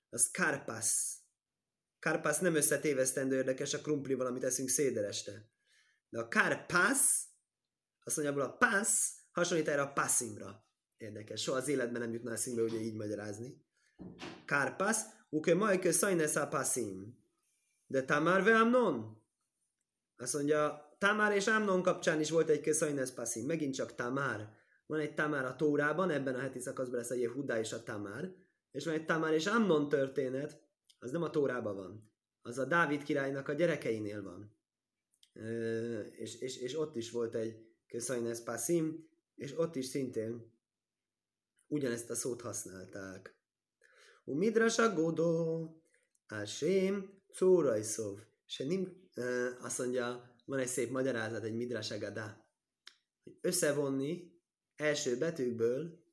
Az 0.10 0.32
karpasz. 0.32 1.17
Karpasz 2.00 2.39
nem 2.39 2.56
összetévesztendő 2.56 3.36
érdekes 3.36 3.74
a 3.74 3.82
krumplival, 3.82 4.26
amit 4.26 4.43
eszünk 4.43 4.69
széder 4.69 5.04
este. 5.04 5.52
De 6.10 6.19
a 6.19 6.28
karpasz, 6.28 7.28
azt 8.04 8.17
mondja, 8.17 8.43
a 8.43 8.58
pasz 8.58 9.13
hasonlít 9.32 9.67
erre 9.67 9.82
a 9.82 9.93
passzimra. 9.93 10.67
Érdekes. 10.98 11.41
Soha 11.41 11.58
az 11.58 11.67
életben 11.67 12.02
nem 12.02 12.13
jutna 12.13 12.32
eszünkbe 12.32 12.62
ugye 12.62 12.80
így 12.80 12.95
magyarázni. 12.95 13.67
Karpasz, 14.46 15.06
uke 15.30 15.56
majke 15.56 15.92
szajnesz 15.92 16.36
a 16.36 16.48
passzim. 16.48 17.18
De 17.88 18.04
Tamar 18.04 18.44
ve 18.44 18.56
Amnon. 18.56 19.24
Azt 20.16 20.34
mondja, 20.34 20.90
Tamar 20.98 21.34
és 21.34 21.48
Amnon 21.48 21.82
kapcsán 21.82 22.20
is 22.20 22.30
volt 22.30 22.50
egy 22.50 22.62
Köszajnesz 22.62 23.14
passzim. 23.14 23.46
Megint 23.46 23.74
csak 23.74 23.96
Tamar. 23.96 24.50
Van 24.86 25.00
egy 25.00 25.14
Tamar 25.14 25.46
a 25.46 25.56
Tórában, 25.56 26.10
ebben 26.10 26.36
a 26.36 26.40
heti 26.40 26.60
szakaszban 26.60 27.00
lesz 27.00 27.10
a 27.10 27.16
Jehuda 27.16 27.60
és 27.60 27.72
a 27.72 27.84
Tamar. 27.84 28.36
És 28.72 28.86
van 28.86 28.94
egy 28.94 29.06
Tamar 29.06 29.34
és 29.34 29.46
Amnon 29.46 29.90
történet, 29.90 30.62
az 31.00 31.12
nem 31.12 31.24
a 31.24 31.30
Tórában 31.30 31.76
van. 31.76 32.12
Az 32.42 32.58
a 32.58 32.66
Dávid 32.66 33.04
királynak 33.04 33.48
a 33.48 33.54
gyerekeinél 33.54 34.24
van. 34.24 34.58
E, 35.34 35.50
és, 36.00 36.42
és, 36.42 36.58
és 36.58 36.80
ott 36.80 36.96
is 36.96 37.12
volt 37.12 37.36
egy 37.36 37.68
Köszajnesz 37.88 38.44
passzim, 38.44 39.10
és 39.36 39.58
ott 39.58 39.76
is 39.76 39.86
szintén 39.86 40.58
ugyanezt 41.68 42.10
a 42.10 42.16
szót 42.16 42.42
használták. 42.42 43.38
Midras 44.34 44.76
godó, 44.94 45.74
Ásém, 46.28 47.22
Czórajszov. 47.34 48.20
Se 48.46 48.63
nim, 48.63 49.10
azt 49.62 49.78
mondja, 49.78 50.36
van 50.46 50.60
egy 50.60 50.68
szép 50.68 50.89
magyarázat, 50.89 51.44
egy 51.44 51.56
midras 51.56 51.92
agadá. 51.92 52.46
Összevonni 53.42 54.42
első 54.76 55.18
betűkből 55.18 56.04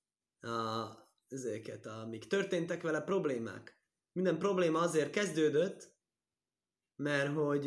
a, 0.40 0.87
ezeket, 1.29 1.87
amik 1.87 2.26
történtek 2.26 2.83
vele 2.83 3.00
problémák. 3.00 3.81
Minden 4.12 4.38
probléma 4.38 4.81
azért 4.81 5.11
kezdődött, 5.11 5.94
mert 6.96 7.35
hogy, 7.35 7.64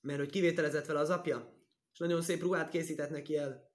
mert 0.00 0.18
hogy 0.18 0.30
kivételezett 0.30 0.86
vele 0.86 0.98
az 0.98 1.10
apja, 1.10 1.66
és 1.92 1.98
nagyon 1.98 2.22
szép 2.22 2.40
ruhát 2.40 2.70
készített 2.70 3.10
neki 3.10 3.36
el 3.36 3.70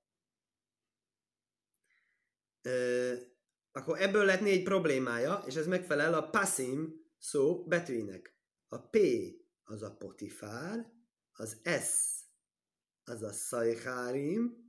akkor 3.78 4.02
ebből 4.02 4.26
lett 4.26 4.42
négy 4.42 4.64
problémája, 4.64 5.44
és 5.46 5.56
ez 5.56 5.68
megfelel 5.68 6.14
a 6.14 6.30
passim 6.30 7.06
szó 7.18 7.66
betűinek. 7.66 8.36
A 8.68 8.78
P 8.90 8.98
az 9.64 9.82
a 9.82 9.96
potifár, 9.96 10.92
az 11.32 11.62
S 11.64 12.16
az 13.04 13.24
a 13.24 13.32
szajhárim, 13.32 14.66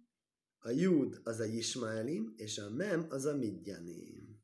a 0.59 0.71
Jud 0.71 1.21
az 1.25 1.41
a 1.41 1.45
Ismaelim, 1.45 2.35
és 2.37 2.59
a 2.59 2.71
Mem 2.71 3.07
az 3.09 3.25
a 3.25 3.37
Midjanim. 3.37 4.43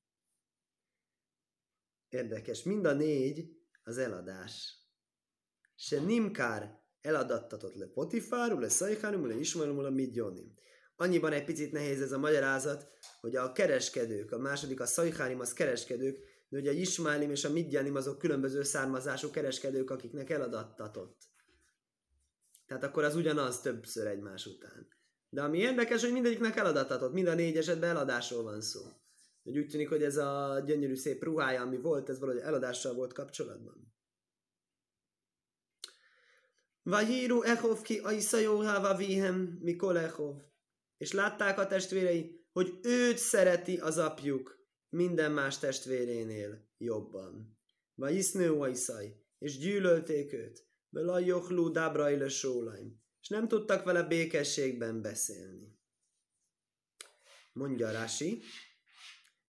Érdekes, 2.09 2.63
mind 2.63 2.85
a 2.85 2.93
négy 2.93 3.57
az 3.83 3.99
eladás. 3.99 4.79
Se 5.75 6.01
nimkár 6.01 6.83
eladattatott 7.01 7.75
le 7.75 7.87
Potifár, 7.87 8.59
le 8.59 8.69
Szajhárim, 8.69 9.27
le 9.27 9.35
Ismaelim, 9.35 9.81
le 9.81 9.91
Midjanim. 9.91 10.55
Annyiban 10.97 11.33
egy 11.33 11.45
picit 11.45 11.73
nehéz 11.73 12.03
ez 12.03 12.13
a 12.13 12.19
magyarázat, 12.19 12.89
hogy 13.21 13.37
a 13.37 13.53
kereskedők, 13.53 14.33
a 14.33 14.39
második 14.39 14.81
a 14.81 14.87
Szajhárim 14.87 15.41
az 15.41 15.53
kereskedők, 15.53 16.19
de 16.49 16.59
ugye 16.59 16.71
a 16.71 16.75
Ismálim 16.75 17.31
és 17.31 17.45
a 17.45 17.51
Midjanim 17.51 17.95
azok 17.95 18.19
különböző 18.19 18.63
származású 18.63 19.31
kereskedők, 19.31 19.91
akiknek 19.91 20.31
eladattatott. 20.31 21.17
Tehát 22.67 22.85
akkor 22.85 23.05
az 23.05 23.17
ugyanaz 23.17 23.61
többször 23.61 24.07
egymás 24.07 24.47
után. 24.47 24.89
De 25.29 25.43
ami 25.43 25.59
érdekes, 25.59 26.03
hogy 26.03 26.13
mindegyiknek 26.13 26.57
eladattatott, 26.57 27.13
mind 27.13 27.27
a 27.27 27.35
négy 27.35 27.57
esetben 27.57 27.91
eladásról 27.91 28.43
van 28.43 28.61
szó. 28.61 28.81
Hogy 29.43 29.59
úgy 29.59 29.69
tűnik, 29.69 29.89
hogy 29.89 30.03
ez 30.03 30.17
a 30.17 30.63
gyönyörű 30.67 30.95
szép 30.95 31.23
ruhája, 31.23 31.63
ami 31.63 31.77
volt, 31.77 32.09
ez 32.09 32.19
valahogy 32.19 32.41
eladással 32.41 32.95
volt 32.95 33.13
kapcsolatban. 33.13 33.95
Vahíru 36.83 37.43
Echov 37.43 37.83
ki 37.83 37.99
Aiszajóháva 37.99 38.97
vihem 38.97 39.59
Mikol 39.63 39.99
Echov. 39.99 40.37
És 41.05 41.13
látták 41.13 41.59
a 41.59 41.67
testvérei, 41.67 42.47
hogy 42.53 42.79
őt 42.83 43.19
szereti 43.19 43.77
az 43.77 43.99
apjuk 43.99 44.59
minden 44.89 45.33
más 45.33 45.59
testvérénél 45.59 46.69
jobban. 46.79 47.59
Vagy 47.95 48.15
isznő 48.15 48.49
és 49.39 49.59
gyűlölték 49.59 50.33
őt. 50.33 50.67
Vela 50.89 51.19
jochlú 51.19 51.73
sólaim, 52.29 53.03
és 53.21 53.29
nem 53.29 53.49
tudtak 53.49 53.85
vele 53.85 54.03
békességben 54.03 55.03
beszélni. 55.03 55.79
Mondja 57.53 57.91
Rási, 57.91 58.43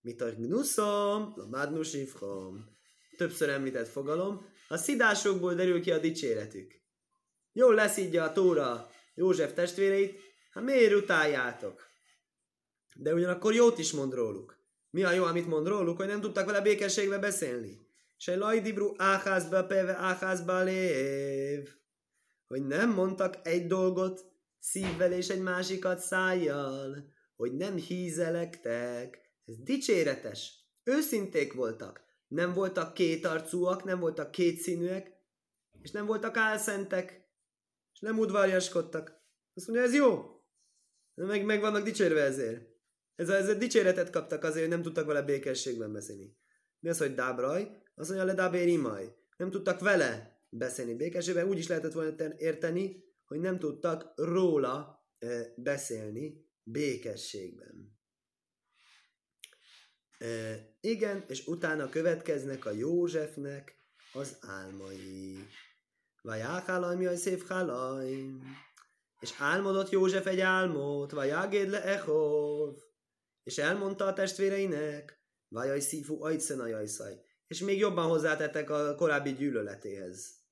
mit 0.01 0.21
a 0.21 0.31
gnuszom, 0.31 1.33
a 1.35 1.47
mádnusivhom. 1.49 2.77
Többször 3.17 3.49
említett 3.49 3.87
fogalom, 3.87 4.45
a 4.67 4.77
szidásokból 4.77 5.53
derül 5.53 5.81
ki 5.81 5.91
a 5.91 5.99
dicséretük. 5.99 6.73
Jól 7.51 7.73
leszidja 7.73 8.23
a 8.23 8.31
Tóra 8.31 8.89
József 9.17 9.53
testvéreit, 9.53 10.24
hát 10.55 10.63
miért 10.63 10.93
utáljátok? 10.93 11.89
De 12.95 13.13
ugyanakkor 13.13 13.53
jót 13.53 13.77
is 13.77 13.91
mond 13.91 14.13
róluk. 14.13 14.57
Mi 14.89 15.03
a 15.03 15.11
jó, 15.11 15.23
amit 15.23 15.47
mond 15.47 15.67
róluk, 15.67 15.97
hogy 15.97 16.07
nem 16.07 16.21
tudtak 16.21 16.45
vele 16.45 16.61
békességbe 16.61 17.17
beszélni. 17.17 17.87
Se 18.17 18.35
lajdibru 18.35 18.93
áházba 18.97 19.65
peve 19.65 19.93
áházba 19.93 20.63
lév. 20.63 21.69
Hogy 22.47 22.65
nem 22.65 22.89
mondtak 22.89 23.47
egy 23.47 23.67
dolgot 23.67 24.25
szívvel 24.59 25.11
és 25.11 25.29
egy 25.29 25.41
másikat 25.41 25.99
szájjal. 25.99 27.13
Hogy 27.35 27.53
nem 27.53 27.75
hízelektek. 27.75 29.19
Ez 29.45 29.55
dicséretes. 29.57 30.53
Őszinték 30.83 31.53
voltak. 31.53 32.03
Nem 32.27 32.53
voltak 32.53 32.93
kétarcúak, 32.93 33.83
nem 33.83 33.99
voltak 33.99 34.31
kétszínűek, 34.31 35.11
és 35.81 35.91
nem 35.91 36.05
voltak 36.05 36.37
álszentek, 36.37 37.29
és 37.93 37.99
nem 37.99 38.19
udvarjaskodtak. 38.19 39.23
Azt 39.53 39.67
mondja, 39.67 39.85
ez 39.85 39.93
jó. 39.93 40.34
Meg, 41.15 41.45
meg 41.45 41.61
vannak 41.61 41.83
dicsérve 41.83 42.21
ezért. 42.21 42.73
Ez 43.15 43.29
a, 43.29 43.35
ez 43.35 43.49
a 43.49 43.53
dicséretet 43.53 44.09
kaptak 44.09 44.43
azért, 44.43 44.59
hogy 44.59 44.69
nem 44.69 44.81
tudtak 44.81 45.05
vele 45.05 45.21
békességben 45.21 45.93
beszélni. 45.93 46.37
Mi 46.79 46.89
az, 46.89 46.97
hogy 46.97 47.13
dábraj? 47.13 47.81
Azt 47.95 48.09
mondja, 48.09 48.25
le 48.25 48.33
dábérimaj. 48.33 49.15
Nem 49.37 49.51
tudtak 49.51 49.79
vele 49.79 50.39
beszélni 50.49 50.95
békességben. 50.95 51.47
Úgy 51.47 51.57
is 51.57 51.67
lehetett 51.67 51.93
volna 51.93 52.33
érteni, 52.37 53.03
hogy 53.25 53.39
nem 53.39 53.59
tudtak 53.59 54.13
róla 54.15 55.07
e, 55.19 55.53
beszélni 55.55 56.49
békességben. 56.63 57.99
E, 60.17 60.27
igen, 60.81 61.25
és 61.27 61.47
utána 61.47 61.89
következnek 61.89 62.65
a 62.65 62.71
Józsefnek 62.71 63.79
az 64.13 64.37
álmai. 64.41 65.37
Vagy 66.21 66.39
áhálaj, 66.39 66.95
mi 66.95 67.05
a 67.05 67.15
szép 67.15 67.47
hálaj. 67.47 68.25
És 69.19 69.33
álmodott 69.37 69.89
József 69.89 70.25
egy 70.25 70.39
álmot, 70.39 71.11
vagy 71.11 71.29
ágéd 71.29 71.69
le 71.69 71.83
echov 71.83 72.75
és 73.43 73.57
elmondta 73.57 74.05
a 74.05 74.13
testvéreinek, 74.13 75.23
Vajaj 75.47 75.79
szífú 75.79 76.23
ajcena 76.23 76.67
jajszaj, 76.67 77.21
és 77.47 77.59
még 77.59 77.77
jobban 77.77 78.07
hozzátettek 78.07 78.69
a 78.69 78.95
korábbi 78.95 79.33
gyűlöletéhez. 79.33 80.43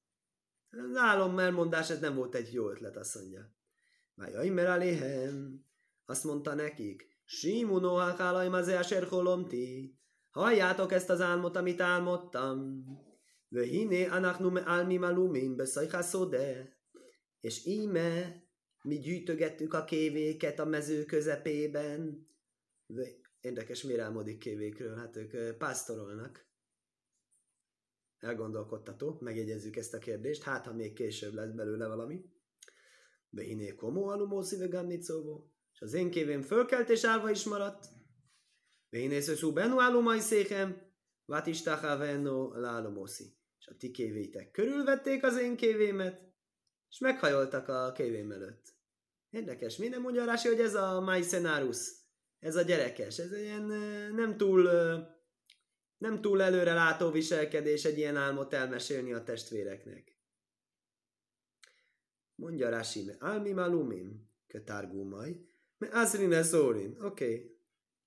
Az 0.69 0.95
álom 0.95 1.39
elmondás, 1.39 1.89
ez 1.89 1.99
nem 1.99 2.15
volt 2.15 2.35
egy 2.35 2.53
jó 2.53 2.69
ötlet, 2.69 2.97
azt 2.97 3.15
mondja. 3.15 3.55
Vajaj 4.15 4.49
meráléhem, 4.49 5.65
azt 6.05 6.23
mondta 6.23 6.53
nekik, 6.53 7.07
Simuno 7.25 7.95
hákálaj 7.95 8.49
mazeáser 8.49 9.03
holomti, 9.03 9.97
halljátok 10.29 10.91
ezt 10.91 11.09
az 11.09 11.21
álmot, 11.21 11.55
amit 11.55 11.81
álmodtam. 11.81 12.85
Vöhiné 13.47 14.05
anachnu 14.05 14.49
me 14.49 14.61
álmi 14.65 14.97
malumim 14.97 15.55
beszajhászóde. 15.55 16.77
És 17.39 17.65
íme 17.65 18.42
mi 18.83 18.99
gyűjtögettük 18.99 19.73
a 19.73 19.83
kévéket 19.83 20.59
a 20.59 20.65
mező 20.65 21.05
közepében, 21.05 22.27
Érdekes, 23.43 23.81
miért 23.81 24.01
álmodik 24.01 24.37
kévékről? 24.37 24.95
Hát 24.95 25.15
ők 25.15 25.57
pásztorolnak. 25.57 26.45
Elgondolkodtató, 28.19 29.17
megjegyezzük 29.19 29.75
ezt 29.75 29.93
a 29.93 29.97
kérdést, 29.97 30.43
hát 30.43 30.65
ha 30.65 30.73
még 30.73 30.93
később 30.93 31.33
lesz 31.33 31.51
belőle 31.51 31.87
valami. 31.87 32.25
Behiné 33.29 33.75
komó 33.75 34.07
alumó 34.07 34.41
szívegámnicóvó. 34.41 35.51
És 35.73 35.81
az 35.81 35.93
én 35.93 36.11
kévém 36.11 36.41
fölkelt 36.41 36.89
és 36.89 37.03
állva 37.03 37.29
is 37.29 37.43
maradt. 37.43 37.85
Behiné 38.89 39.19
szöszú 39.19 39.53
benu 39.53 39.79
álumai 39.79 40.19
székem, 40.19 40.91
vatistaha 41.25 41.97
venno 41.97 42.59
lálomoszi. 42.59 43.37
És 43.59 43.67
a 43.67 43.75
ti 43.77 43.91
kévéitek 43.91 44.51
körülvették 44.51 45.23
az 45.23 45.37
én 45.37 45.55
kévémet, 45.55 46.21
és 46.89 46.99
meghajoltak 46.99 47.67
a 47.67 47.91
kévém 47.91 48.31
előtt. 48.31 48.72
Érdekes, 49.33 49.77
mi 49.77 49.87
nem 49.87 50.01
mondja 50.01 50.25
Rási, 50.25 50.47
hogy 50.47 50.59
ez 50.59 50.75
a 50.75 51.01
Maisenarus 51.01 52.01
ez 52.39 52.55
a 52.55 52.61
gyerekes. 52.61 53.19
Ez 53.19 53.31
ilyen 53.37 53.63
nem 54.13 54.37
túl, 54.37 54.69
nem 55.97 56.21
túl 56.21 56.41
előre 56.41 56.73
látó 56.73 57.11
viselkedés 57.11 57.85
egy 57.85 57.97
ilyen 57.97 58.15
álmot 58.15 58.53
elmesélni 58.53 59.13
a 59.13 59.23
testvéreknek. 59.23 60.17
Mondja 62.35 62.69
Rashi, 62.69 63.11
almi 63.19 63.51
malumim, 63.51 64.29
kötárgúmaj, 64.47 65.37
me 65.77 65.89
azrine 65.91 66.43
szórin. 66.43 66.97
Oké, 67.01 67.05
okay. 67.25 67.57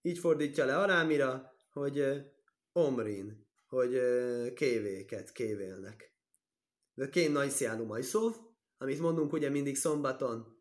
így 0.02 0.18
fordítja 0.18 0.64
le 0.64 0.76
Arámira, 0.78 1.54
hogy 1.72 2.04
Omrin, 2.72 3.46
hogy 3.66 4.00
kévéket 4.54 5.32
kévélnek. 5.32 6.14
De 6.94 7.08
kén 7.08 7.32
najsziánu 7.32 7.84
majszóv, 7.84 8.36
amit 8.78 9.00
mondunk 9.00 9.32
ugye 9.32 9.48
mindig 9.48 9.76
szombaton, 9.76 10.55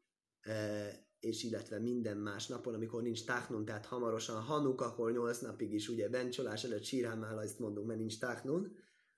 és 1.19 1.43
illetve 1.43 1.79
minden 1.79 2.17
más 2.17 2.47
napon, 2.47 2.73
amikor 2.73 3.01
nincs 3.01 3.25
táhnun, 3.25 3.65
tehát 3.65 3.85
hamarosan 3.85 4.41
Hanuk, 4.41 4.81
akkor 4.81 5.11
nyolc 5.11 5.39
napig 5.39 5.73
is 5.73 5.89
ugye 5.89 6.09
bencsolás 6.09 6.63
előtt 6.63 6.83
sírhámála, 6.83 7.41
ezt 7.41 7.59
mondunk, 7.59 7.87
mert 7.87 7.99
nincs 7.99 8.19
táhnun. 8.19 8.77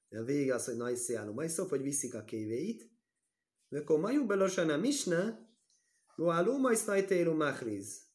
De 0.09 0.19
a 0.19 0.23
vége 0.23 0.53
az, 0.53 0.65
hogy 0.65 0.77
najsziánu 0.77 1.33
majszóv, 1.33 1.69
hogy 1.69 1.81
viszik 1.81 2.13
a 2.13 2.23
kévéit. 2.23 2.91
De 3.67 3.79
akkor 3.79 3.99
majú 3.99 4.25
belosan 4.25 4.69
a 4.69 4.77
misna, 4.77 5.45
Goáló 6.15 6.57
majsztajtélu 6.57 7.33
machriz. 7.33 8.05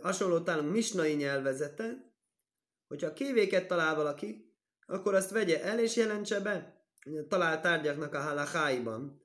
Hasonló 0.00 0.40
talán 0.40 0.64
misnai 0.64 1.14
nyelvezete, 1.14 2.14
hogyha 2.86 3.06
a 3.06 3.12
kévéket 3.12 3.68
talál 3.68 3.94
valaki, 3.94 4.56
akkor 4.86 5.14
azt 5.14 5.30
vegye 5.30 5.62
el 5.62 5.80
és 5.80 5.96
jelentse 5.96 6.40
be. 6.40 6.86
Talál 7.28 7.60
tárgyaknak 7.60 8.14
a 8.14 8.20
halakáiban 8.20 9.21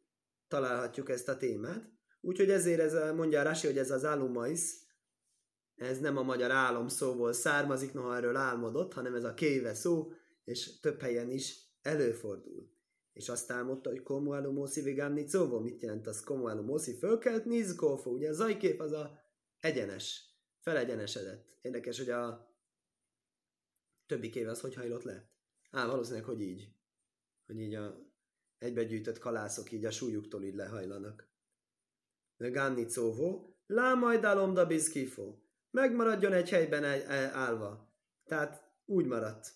találhatjuk 0.47 1.09
ezt 1.09 1.29
a 1.29 1.37
témát. 1.37 1.91
Úgyhogy 2.21 2.49
ezért 2.49 2.79
ez 2.79 3.15
mondja 3.15 3.43
Rasi, 3.43 3.67
hogy 3.67 3.77
ez 3.77 3.91
az 3.91 4.05
álumaisz, 4.05 4.85
ez 5.75 5.99
nem 5.99 6.17
a 6.17 6.23
magyar 6.23 6.51
álom 6.51 6.87
szóból 6.87 7.33
származik, 7.33 7.93
noha 7.93 8.15
erről 8.15 8.35
álmodott, 8.35 8.93
hanem 8.93 9.15
ez 9.15 9.23
a 9.23 9.33
kéve 9.33 9.73
szó, 9.73 10.11
és 10.43 10.79
több 10.79 11.01
helyen 11.01 11.29
is 11.29 11.67
előfordul. 11.81 12.75
És 13.13 13.29
azt 13.29 13.51
álmodta, 13.51 13.89
hogy 13.89 14.03
komu 14.03 14.33
álumószi 14.33 14.81
vigámni 14.81 15.23
cóvó. 15.23 15.59
Mit 15.59 15.81
jelent 15.81 16.07
az 16.07 16.23
komu 16.23 16.49
álumószi? 16.49 16.97
Fölkelt 16.97 17.45
nizkófó. 17.45 18.11
Ugye 18.11 18.29
a 18.29 18.33
zajkép 18.33 18.79
az 18.79 18.91
a 18.91 19.19
egyenes, 19.59 20.35
felegyenesedett. 20.59 21.57
Érdekes, 21.61 21.97
hogy 21.97 22.09
a 22.09 22.55
többi 24.05 24.29
kéve 24.29 24.49
az 24.49 24.61
hogy 24.61 24.75
hajlott 24.75 25.03
le? 25.03 25.29
Á, 25.71 25.87
valószínűleg, 25.87 26.25
hogy 26.25 26.41
így. 26.41 26.71
Hogy 27.45 27.59
így 27.59 27.75
a 27.75 28.06
egybegyűjtött 28.57 29.19
kalászok 29.19 29.71
így 29.71 29.85
a 29.85 29.91
súlyuktól 29.91 30.43
így 30.43 30.55
lehajlanak. 30.55 31.29
Ganni 32.37 32.85
Cóvó, 32.85 33.57
lá 33.67 33.93
majd 33.93 34.21
da 34.53 34.65
bizkifó. 34.65 35.41
Megmaradjon 35.71 36.33
egy 36.33 36.49
helyben 36.49 36.83
állva. 37.31 37.93
Tehát 38.23 38.71
úgy 38.85 39.05
maradt. 39.05 39.53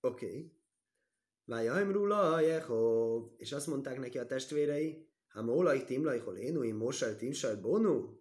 Oké. 0.00 0.26
Okay. 0.26 0.52
Rula 1.92 2.40
Jehov. 2.40 3.30
És 3.36 3.52
azt 3.52 3.66
mondták 3.66 3.98
neki 3.98 4.18
a 4.18 4.26
testvérei, 4.26 5.08
ha 5.28 5.42
mólai 5.42 5.84
timlai 5.84 6.18
holénu, 6.18 6.62
mosaj 6.76 7.16
timsaj 7.16 7.56
bonu. 7.56 8.18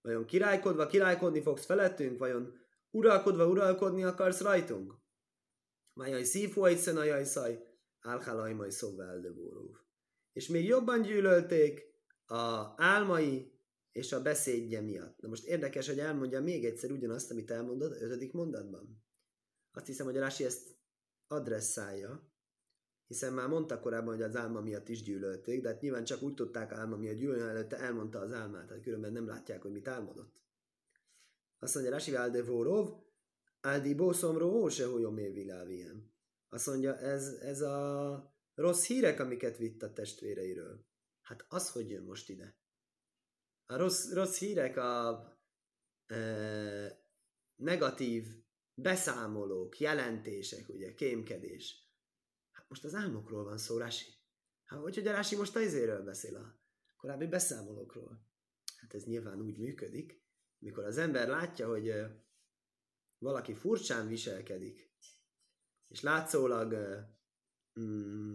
Vajon 0.00 0.24
királykodva 0.24 0.86
királykodni 0.86 1.42
fogsz 1.42 1.64
felettünk? 1.64 2.18
Vajon 2.18 2.58
uralkodva 2.90 3.46
uralkodni 3.46 4.04
akarsz 4.04 4.40
rajtunk? 4.40 4.94
Májaj 5.92 6.22
szívó 6.22 6.64
egy 6.64 6.78
szaj, 7.24 7.69
majd 8.56 8.70
szóval 8.70 9.78
És 10.32 10.48
még 10.48 10.64
jobban 10.64 11.02
gyűlölték 11.02 11.82
a 12.26 12.72
álmai 12.76 13.52
és 13.92 14.12
a 14.12 14.22
beszédje 14.22 14.80
miatt. 14.80 15.20
Na 15.20 15.28
most 15.28 15.44
érdekes, 15.44 15.88
hogy 15.88 15.98
elmondja 15.98 16.40
még 16.40 16.64
egyszer 16.64 16.90
ugyanazt, 16.90 17.30
amit 17.30 17.50
elmondod 17.50 17.92
a 17.92 18.00
ötödik 18.00 18.32
mondatban. 18.32 19.02
Azt 19.72 19.86
hiszem, 19.86 20.06
hogy 20.06 20.16
Rási 20.16 20.44
ezt 20.44 20.76
adresszálja, 21.26 22.30
hiszen 23.06 23.32
már 23.32 23.48
mondta 23.48 23.80
korábban, 23.80 24.14
hogy 24.14 24.22
az 24.22 24.36
álma 24.36 24.60
miatt 24.60 24.88
is 24.88 25.02
gyűlölték, 25.02 25.62
de 25.62 25.68
hát 25.68 25.80
nyilván 25.80 26.04
csak 26.04 26.22
úgy 26.22 26.34
tudták 26.34 26.72
álma 26.72 26.96
miatt 26.96 27.16
gyűlölni, 27.16 27.42
előtte 27.42 27.76
elmondta 27.76 28.18
az 28.18 28.32
álmát, 28.32 28.66
tehát 28.66 28.82
különben 28.82 29.12
nem 29.12 29.26
látják, 29.26 29.62
hogy 29.62 29.72
mit 29.72 29.88
álmodott. 29.88 30.40
Azt 31.58 31.74
mondja, 31.74 31.92
Rasi 31.92 32.10
Válde 32.10 32.42
Vórov, 32.42 32.88
Áldi 33.60 33.94
Bószomró 33.94 34.68
se 34.68 34.86
Hójomé 34.86 35.30
Vilávien. 35.30 36.12
Azt 36.52 36.66
mondja, 36.66 36.98
ez, 36.98 37.28
ez 37.28 37.60
a 37.60 38.34
rossz 38.54 38.86
hírek, 38.86 39.20
amiket 39.20 39.56
vitt 39.56 39.82
a 39.82 39.92
testvéreiről. 39.92 40.86
Hát 41.20 41.44
az, 41.48 41.70
hogy 41.70 41.90
jön 41.90 42.02
most 42.02 42.28
ide. 42.28 42.58
A 43.66 43.76
rossz, 43.76 44.12
rossz 44.12 44.38
hírek, 44.38 44.76
a 44.76 45.24
e, 46.06 47.04
negatív 47.56 48.26
beszámolók, 48.74 49.78
jelentések, 49.78 50.68
ugye, 50.68 50.94
kémkedés. 50.94 51.88
Most 52.68 52.84
az 52.84 52.94
álmokról 52.94 53.44
van 53.44 53.58
szó, 53.58 53.78
Rási. 53.78 54.06
Hát, 54.64 54.80
hogy, 54.80 54.94
hogy 54.94 55.06
a 55.06 55.12
Rási 55.12 55.36
most 55.36 55.56
a 55.56 56.02
beszél 56.02 56.36
a 56.36 56.60
korábbi 56.96 57.26
beszámolókról. 57.26 58.26
Hát 58.76 58.94
ez 58.94 59.04
nyilván 59.04 59.40
úgy 59.40 59.58
működik, 59.58 60.22
mikor 60.58 60.84
az 60.84 60.98
ember 60.98 61.28
látja, 61.28 61.68
hogy 61.68 61.92
valaki 63.18 63.54
furcsán 63.54 64.08
viselkedik, 64.08 64.92
és 65.90 66.00
látszólag 66.00 66.74
mm, 67.80 68.34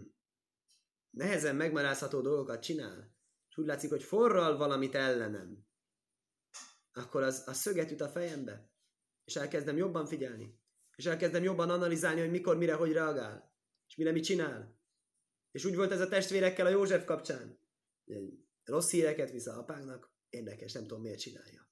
nehezen 1.10 1.56
megmarázható 1.56 2.20
dolgokat 2.20 2.62
csinál, 2.62 3.14
és 3.48 3.56
úgy 3.56 3.66
látszik, 3.66 3.90
hogy 3.90 4.02
forral 4.02 4.56
valamit 4.56 4.94
ellenem, 4.94 5.66
akkor 6.92 7.22
az, 7.22 7.42
az 7.46 7.56
szöget 7.56 7.90
üt 7.90 8.00
a 8.00 8.08
fejembe, 8.08 8.70
és 9.24 9.36
elkezdem 9.36 9.76
jobban 9.76 10.06
figyelni, 10.06 10.60
és 10.96 11.06
elkezdem 11.06 11.42
jobban 11.42 11.70
analizálni, 11.70 12.20
hogy 12.20 12.30
mikor, 12.30 12.56
mire, 12.56 12.74
hogy 12.74 12.92
reagál. 12.92 13.54
És 13.88 13.96
mire 13.96 14.12
mit 14.12 14.24
csinál? 14.24 14.80
És 15.50 15.64
úgy 15.64 15.76
volt 15.76 15.92
ez 15.92 16.00
a 16.00 16.08
testvérekkel 16.08 16.66
a 16.66 16.70
József 16.70 17.04
kapcsán. 17.04 17.58
Rossz 18.64 18.90
híreket 18.90 19.30
visz 19.30 19.46
a 19.46 19.58
apáknak, 19.58 20.14
érdekes, 20.28 20.72
nem 20.72 20.82
tudom 20.82 21.02
miért 21.02 21.18
csinálja. 21.18 21.70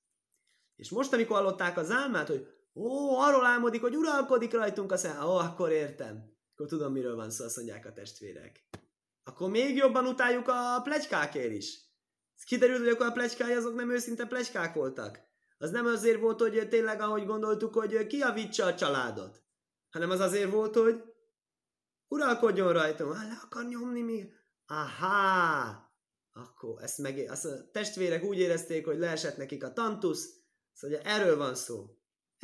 És 0.76 0.90
most, 0.90 1.12
amikor 1.12 1.36
hallották 1.36 1.76
az 1.76 1.90
álmát, 1.90 2.28
hogy 2.28 2.53
ó, 2.74 3.18
arról 3.18 3.44
álmodik, 3.44 3.80
hogy 3.80 3.96
uralkodik 3.96 4.52
rajtunk 4.52 4.92
a 4.92 4.96
szem, 4.96 5.24
ó, 5.24 5.36
akkor 5.36 5.70
értem. 5.70 6.32
Akkor 6.52 6.66
tudom, 6.66 6.92
miről 6.92 7.16
van 7.16 7.30
szó, 7.30 7.44
azt 7.44 7.56
mondják 7.56 7.86
a 7.86 7.92
testvérek. 7.92 8.68
Akkor 9.24 9.50
még 9.50 9.76
jobban 9.76 10.06
utáljuk 10.06 10.48
a 10.48 10.80
plegykákért 10.82 11.52
is. 11.52 11.84
Kiderült, 12.44 12.78
hogy 12.78 12.88
akkor 12.88 13.06
a 13.06 13.12
plegykái 13.12 13.52
azok 13.52 13.74
nem 13.74 13.90
őszinte 13.90 14.26
plegykák 14.26 14.74
voltak. 14.74 15.20
Az 15.58 15.70
nem 15.70 15.86
azért 15.86 16.20
volt, 16.20 16.40
hogy 16.40 16.68
tényleg, 16.68 17.00
ahogy 17.00 17.26
gondoltuk, 17.26 17.74
hogy 17.74 18.06
kiavítsa 18.06 18.64
a 18.64 18.74
családot, 18.74 19.42
hanem 19.90 20.10
az 20.10 20.20
azért 20.20 20.50
volt, 20.50 20.74
hogy 20.74 21.02
uralkodjon 22.08 22.72
rajtam, 22.72 23.12
hát 23.12 23.28
le 23.28 23.38
akar 23.42 23.64
nyomni 23.64 24.00
még. 24.00 24.32
Aha! 24.66 25.92
Akkor 26.32 26.82
ezt 26.82 26.98
meg, 26.98 27.26
azt 27.30 27.44
a 27.44 27.70
testvérek 27.70 28.22
úgy 28.22 28.38
érezték, 28.38 28.84
hogy 28.84 28.98
leesett 28.98 29.36
nekik 29.36 29.64
a 29.64 29.72
tantusz, 29.72 30.28
szóval 30.72 30.98
erről 30.98 31.36
van 31.36 31.54
szó. 31.54 31.93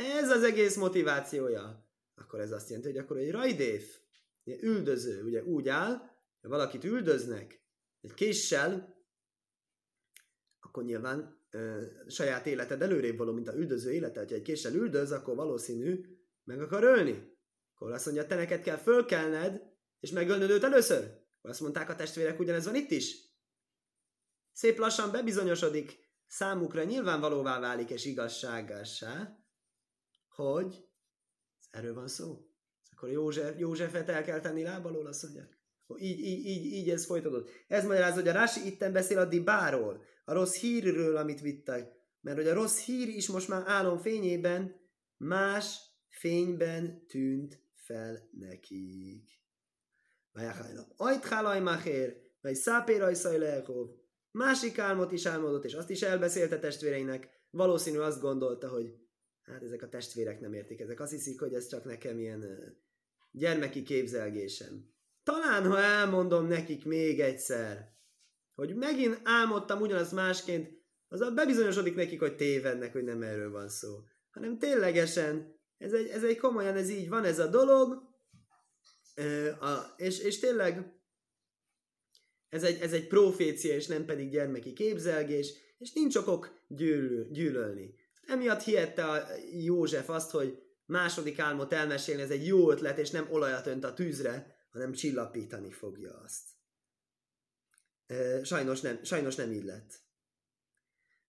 Ez 0.00 0.30
az 0.30 0.42
egész 0.42 0.76
motivációja. 0.76 1.88
Akkor 2.14 2.40
ez 2.40 2.52
azt 2.52 2.68
jelenti, 2.68 2.90
hogy 2.90 2.98
akkor 2.98 3.16
egy 3.16 3.30
rajdéf, 3.30 3.98
üldöző, 4.44 5.24
ugye 5.24 5.44
úgy 5.44 5.68
áll, 5.68 5.96
hogy 6.40 6.50
valakit 6.50 6.84
üldöznek 6.84 7.62
egy 8.00 8.14
késsel, 8.14 8.98
akkor 10.60 10.84
nyilván 10.84 11.38
ö, 11.50 11.82
saját 12.06 12.46
életed 12.46 12.82
előrébb 12.82 13.16
való, 13.16 13.32
mint 13.32 13.48
a 13.48 13.56
üldöző 13.56 13.92
élete. 13.92 14.20
Ha 14.20 14.34
egy 14.34 14.42
késsel 14.42 14.74
üldöz, 14.74 15.12
akkor 15.12 15.34
valószínű 15.36 16.04
meg 16.44 16.60
akar 16.60 16.84
ölni. 16.84 17.38
Akkor 17.74 17.92
azt 17.92 18.04
mondja, 18.04 18.26
te 18.26 18.34
neked 18.34 18.62
kell 18.62 18.76
fölkelned, 18.76 19.62
és 20.00 20.10
megölnöd 20.10 20.50
őt 20.50 20.64
először. 20.64 21.18
Azt 21.42 21.60
mondták 21.60 21.88
a 21.88 21.94
testvérek, 21.96 22.40
ugyanez 22.40 22.64
van 22.64 22.74
itt 22.74 22.90
is. 22.90 23.16
Szép 24.52 24.78
lassan 24.78 25.10
bebizonyosodik, 25.10 25.98
számukra 26.26 26.84
nyilvánvalóvá 26.84 27.60
válik 27.60 27.90
és 27.90 28.04
igazságássá, 28.04 29.39
hogy 30.40 30.84
erről 31.70 31.94
van 31.94 32.08
szó. 32.08 32.46
Akkor 32.92 33.10
József, 33.10 33.58
Józsefet 33.58 34.08
el 34.08 34.24
kell 34.24 34.40
tenni 34.40 34.62
lábalól, 34.62 35.06
azt 35.06 35.22
mondják. 35.22 35.58
Így, 35.98 36.18
így, 36.18 36.46
így, 36.46 36.64
így 36.64 36.90
ez 36.90 37.06
folytatódott. 37.06 37.50
Ez 37.68 37.84
magyaráz, 37.84 38.14
hogy 38.14 38.28
a 38.28 38.32
Rási 38.32 38.66
itten 38.66 38.92
beszél 38.92 39.18
a 39.18 39.24
dibáról, 39.24 40.04
a 40.24 40.32
rossz 40.32 40.56
hírről, 40.56 41.16
amit 41.16 41.40
vittek. 41.40 41.92
Mert 42.20 42.36
hogy 42.36 42.46
a 42.46 42.54
rossz 42.54 42.84
hír 42.84 43.08
is 43.08 43.28
most 43.28 43.48
már 43.48 43.62
álom 43.66 43.98
fényében 43.98 44.80
más 45.16 45.80
fényben 46.08 47.06
tűnt 47.06 47.62
fel 47.74 48.28
nekik. 48.32 49.40
Ajt 50.96 51.24
hálaj 51.24 51.60
machér, 51.60 52.16
vagy 52.40 52.54
szápér 52.54 53.02
ajszaj 53.02 53.38
lehov. 53.38 53.88
Másik 54.30 54.78
álmot 54.78 55.12
is 55.12 55.26
álmodott, 55.26 55.64
és 55.64 55.74
azt 55.74 55.90
is 55.90 56.02
elbeszélte 56.02 56.58
testvéreinek. 56.58 57.28
Valószínű 57.50 57.98
azt 57.98 58.20
gondolta, 58.20 58.68
hogy 58.68 58.94
hát 59.50 59.62
ezek 59.62 59.82
a 59.82 59.88
testvérek 59.88 60.40
nem 60.40 60.52
értik, 60.52 60.80
ezek 60.80 61.00
azt 61.00 61.10
hiszik, 61.10 61.40
hogy 61.40 61.54
ez 61.54 61.66
csak 61.66 61.84
nekem 61.84 62.18
ilyen 62.18 62.44
gyermeki 63.30 63.82
képzelgésem. 63.82 64.88
Talán, 65.22 65.66
ha 65.66 65.78
elmondom 65.78 66.46
nekik 66.46 66.84
még 66.84 67.20
egyszer, 67.20 67.98
hogy 68.54 68.74
megint 68.74 69.20
álmodtam 69.22 69.80
ugyanazt 69.80 70.12
másként, 70.12 70.78
az 71.08 71.20
a 71.20 71.30
bebizonyosodik 71.30 71.94
nekik, 71.94 72.20
hogy 72.20 72.36
tévednek, 72.36 72.92
hogy 72.92 73.04
nem 73.04 73.22
erről 73.22 73.50
van 73.50 73.68
szó. 73.68 73.98
Hanem 74.30 74.58
ténylegesen, 74.58 75.60
ez 75.78 75.92
egy, 75.92 76.08
ez 76.08 76.24
egy 76.24 76.36
komolyan, 76.36 76.76
ez 76.76 76.90
így 76.90 77.08
van 77.08 77.24
ez 77.24 77.38
a 77.38 77.46
dolog, 77.46 78.08
és, 79.96 80.18
és 80.18 80.38
tényleg 80.38 81.00
ez 82.48 82.62
egy, 82.62 82.80
ez 82.80 82.92
egy 82.92 83.06
profécia, 83.06 83.74
és 83.74 83.86
nem 83.86 84.04
pedig 84.04 84.30
gyermeki 84.30 84.72
képzelgés, 84.72 85.52
és 85.78 85.92
nincs 85.92 86.16
okok 86.16 86.64
gyűlő, 86.68 87.28
gyűlölni. 87.30 87.94
Emiatt 88.30 88.62
hihette 88.62 89.04
a 89.04 89.26
József 89.52 90.08
azt, 90.08 90.30
hogy 90.30 90.62
második 90.84 91.38
álmot 91.38 91.72
elmesélni, 91.72 92.22
ez 92.22 92.30
egy 92.30 92.46
jó 92.46 92.70
ötlet, 92.70 92.98
és 92.98 93.10
nem 93.10 93.28
olajat 93.30 93.66
önt 93.66 93.84
a 93.84 93.94
tűzre, 93.94 94.56
hanem 94.70 94.92
csillapítani 94.92 95.70
fogja 95.70 96.18
azt. 96.18 96.48
Sajnos 98.42 98.80
nem, 98.80 99.04
sajnos 99.04 99.34
nem 99.34 99.52
így 99.52 99.64
lett. 99.64 100.08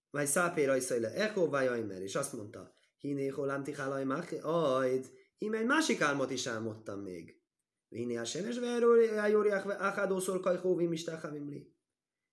Vagy 0.10 0.28
szápé 0.28 0.66
rajszai 0.66 0.99
le, 0.99 1.14
echo 1.14 1.49
vajajmer, 1.49 2.02
és 2.02 2.16
azt 2.16 2.34
mondta, 2.34 2.74
hiné 2.97 3.28
holám 3.28 3.64
tichálaj 3.64 4.06
ajd, 4.41 5.12
íme 5.38 5.58
egy 5.58 5.66
másik 5.66 6.02
álmot 6.02 6.32
is 6.32 6.47
álmodtam 6.47 6.99
még. 6.99 7.41
Hiné 7.89 8.16
a 8.16 8.26
semes 8.26 8.60
verőjájóriák 8.60 9.70
áhádószor 9.70 10.39
kajhóvim 10.39 10.91
is 10.91 11.04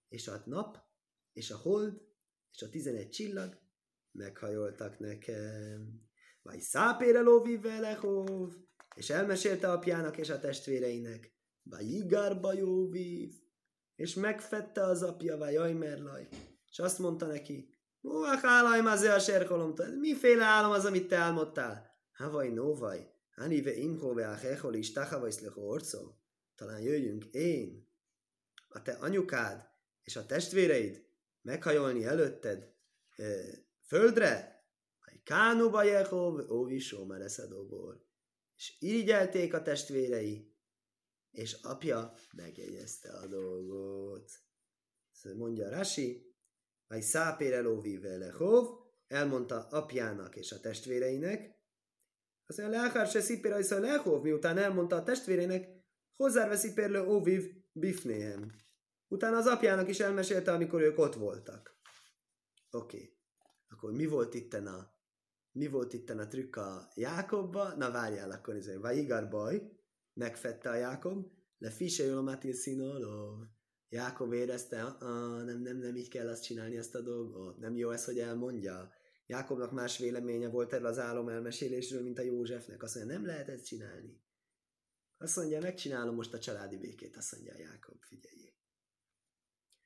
És 0.09 0.29
a 0.29 0.43
nap, 0.45 0.79
és 1.33 1.51
a 1.51 1.57
hold, 1.57 2.01
és 2.53 2.63
a 2.63 2.69
tizenegy 2.69 3.11
csillag 3.11 3.59
meghajoltak 4.19 4.99
nekem. 4.99 6.01
Vagy 6.43 6.61
szápére 6.61 7.21
lóviv 7.21 7.63
velehóv, 7.63 8.55
és 8.95 9.11
elmesélte 9.11 9.73
apjának 9.73 10.17
és 10.17 10.31
a 10.31 10.41
testvéreinek. 10.41 11.33
Vagy 11.63 11.91
igárba 11.91 12.53
jóvív, 12.53 13.33
és 13.97 14.15
megfette 14.15 14.83
az 14.83 15.03
apja, 15.03 15.37
vagy 15.37 15.57
ajmerlaj, 15.57 16.29
és 16.71 16.79
azt 16.79 16.99
mondta 16.99 17.27
neki, 17.27 17.79
Móak 18.01 18.45
álaj 18.45 18.81
mazé 18.81 19.09
a 19.09 19.19
serkolom, 19.19 19.75
miféle 19.99 20.45
álom 20.45 20.71
az, 20.71 20.85
amit 20.85 21.09
te 21.09 21.17
álmodtál? 21.17 21.97
Havaj 22.13 22.49
nóvaj, 22.49 23.13
Hanive 23.31 23.75
imhove 23.75 24.29
a 24.29 24.35
hechol 24.35 24.75
is 24.75 24.93
tachavajszlecho 24.93 25.61
orcó. 25.61 26.19
Talán 26.55 26.81
jöjjünk 26.81 27.25
én, 27.25 27.89
a 28.69 28.83
te 28.83 28.93
anyukád 28.93 29.71
és 30.03 30.17
a 30.17 30.27
testvéreid 30.27 31.07
meghajolni 31.43 32.05
előtted 32.05 32.75
földre, 33.89 34.59
Kánuba 35.29 35.83
Jehov, 35.83 36.51
óvisó 36.51 37.05
mereszedóból. 37.05 38.07
És 38.57 38.77
irigyelték 38.79 39.55
a 39.55 39.63
testvérei, 39.63 40.57
és 41.31 41.53
apja 41.63 42.15
megjegyezte 42.37 43.13
a 43.13 43.27
dolgot. 43.27 44.31
Szóval 45.11 45.39
mondja 45.39 45.71
Rasi, 45.71 46.37
vagy 46.87 47.03
szápérelóvi 47.03 47.99
velehov, 47.99 48.67
elmondta 49.07 49.67
apjának 49.69 50.37
és 50.37 50.53
a 50.53 50.61
testvéreinek, 50.61 51.57
azt 52.47 52.59
mondja, 52.59 52.81
leakár 52.81 53.07
se 53.07 53.21
szipér 53.21 53.69
lehov, 53.69 54.23
miután 54.23 54.59
elmondta 54.59 54.97
a 54.97 55.03
testvéreinek, 55.03 55.69
hozzárveszi 56.17 56.73
pérlő 56.73 57.07
óviv 57.07 57.53
bifnéhem. 57.73 58.53
Utána 59.09 59.37
az 59.37 59.47
apjának 59.47 59.89
is 59.89 60.01
elmesélte, 60.01 60.53
amikor 60.53 60.81
ők 60.81 60.99
ott 60.99 61.15
voltak. 61.15 61.81
Oké. 62.71 62.97
Okay. 62.97 63.18
Akkor 63.69 63.93
mi 63.93 64.07
volt 64.07 64.35
itten 64.35 64.67
a 64.67 64.97
mi 65.53 65.67
volt 65.67 65.93
itten 65.93 66.19
a 66.19 66.27
trükk 66.27 66.57
a 66.57 66.93
Jákobba? 66.95 67.75
Na 67.77 67.91
várjál, 67.91 68.31
akkor 68.31 68.55
ez 68.55 68.67
egy 68.67 68.79
Vaigar 68.79 69.29
baj, 69.29 69.73
megfette 70.13 70.71
a 70.71 70.75
Jákob, 70.75 71.27
le 71.59 71.71
fise 71.71 72.05
jolomatil 72.05 72.53
színoló. 72.53 73.45
Jákob 73.89 74.33
érezte, 74.33 74.97
nem, 75.45 75.61
nem, 75.61 75.77
nem 75.77 75.97
így 75.97 76.09
kell 76.09 76.29
azt 76.29 76.43
csinálni 76.43 76.77
ezt 76.77 76.95
a 76.95 77.01
dolgot, 77.01 77.59
nem 77.59 77.77
jó 77.77 77.91
ez, 77.91 78.05
hogy 78.05 78.19
elmondja. 78.19 78.93
Jákobnak 79.27 79.73
más 79.73 79.99
véleménye 79.99 80.49
volt 80.49 80.73
erről 80.73 80.87
az 80.87 80.99
álom 80.99 81.29
elmesélésről, 81.29 82.03
mint 82.03 82.19
a 82.19 82.23
Józsefnek. 82.23 82.83
Azt 82.83 82.95
mondja, 82.95 83.15
nem 83.15 83.27
lehet 83.27 83.49
ezt 83.49 83.65
csinálni. 83.65 84.23
Azt 85.19 85.37
mondja, 85.37 85.61
megcsinálom 85.61 86.15
most 86.15 86.35
a 86.35 86.39
családi 86.39 86.77
békét, 86.77 87.17
azt 87.17 87.33
mondja 87.33 87.59
Jákob, 87.59 88.03
figyeljék. 88.03 88.57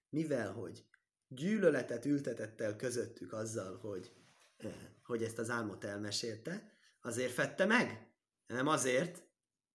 Mivel, 0.08 0.52
hogy 0.52 0.86
gyűlöletet 1.34 2.04
ültetett 2.04 2.60
el 2.60 2.76
közöttük 2.76 3.32
azzal, 3.32 3.78
hogy, 3.78 4.12
eh, 4.56 4.72
hogy 5.02 5.22
ezt 5.22 5.38
az 5.38 5.50
álmot 5.50 5.84
elmesélte, 5.84 6.72
azért 7.00 7.32
fette 7.32 7.64
meg. 7.64 8.12
Nem 8.46 8.66
azért, 8.66 9.22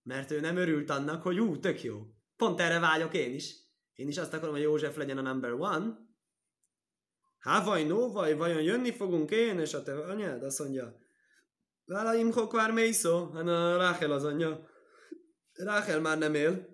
mert 0.03 0.31
ő 0.31 0.39
nem 0.39 0.57
örült 0.57 0.89
annak, 0.89 1.21
hogy 1.21 1.39
ú, 1.39 1.59
tök 1.59 1.83
jó. 1.83 2.01
Pont 2.35 2.59
erre 2.59 2.79
vágyok 2.79 3.13
én 3.13 3.33
is. 3.33 3.55
Én 3.93 4.07
is 4.07 4.17
azt 4.17 4.33
akarom, 4.33 4.53
hogy 4.53 4.63
József 4.63 4.95
legyen 4.95 5.17
a 5.17 5.21
number 5.21 5.51
one, 5.51 6.05
Há, 7.37 7.63
vaj, 7.63 7.83
no, 7.83 8.11
vaj, 8.11 8.33
vajon 8.33 8.61
jönni 8.61 8.91
fogunk 8.91 9.31
én, 9.31 9.59
és 9.59 9.73
a 9.73 9.83
te 9.83 9.93
anyád 9.93 10.43
azt 10.43 10.59
mondja, 10.59 11.05
Vála 11.87 12.15
imhok 12.15 12.51
vár 12.51 12.71
mészó, 12.71 13.29
hát 13.31 13.47
a 13.47 13.77
Ráhel 13.77 14.11
az 14.11 14.23
anyja. 14.23 14.67
Ráhel 15.53 16.01
már 16.01 16.17
nem 16.17 16.33
él. 16.33 16.67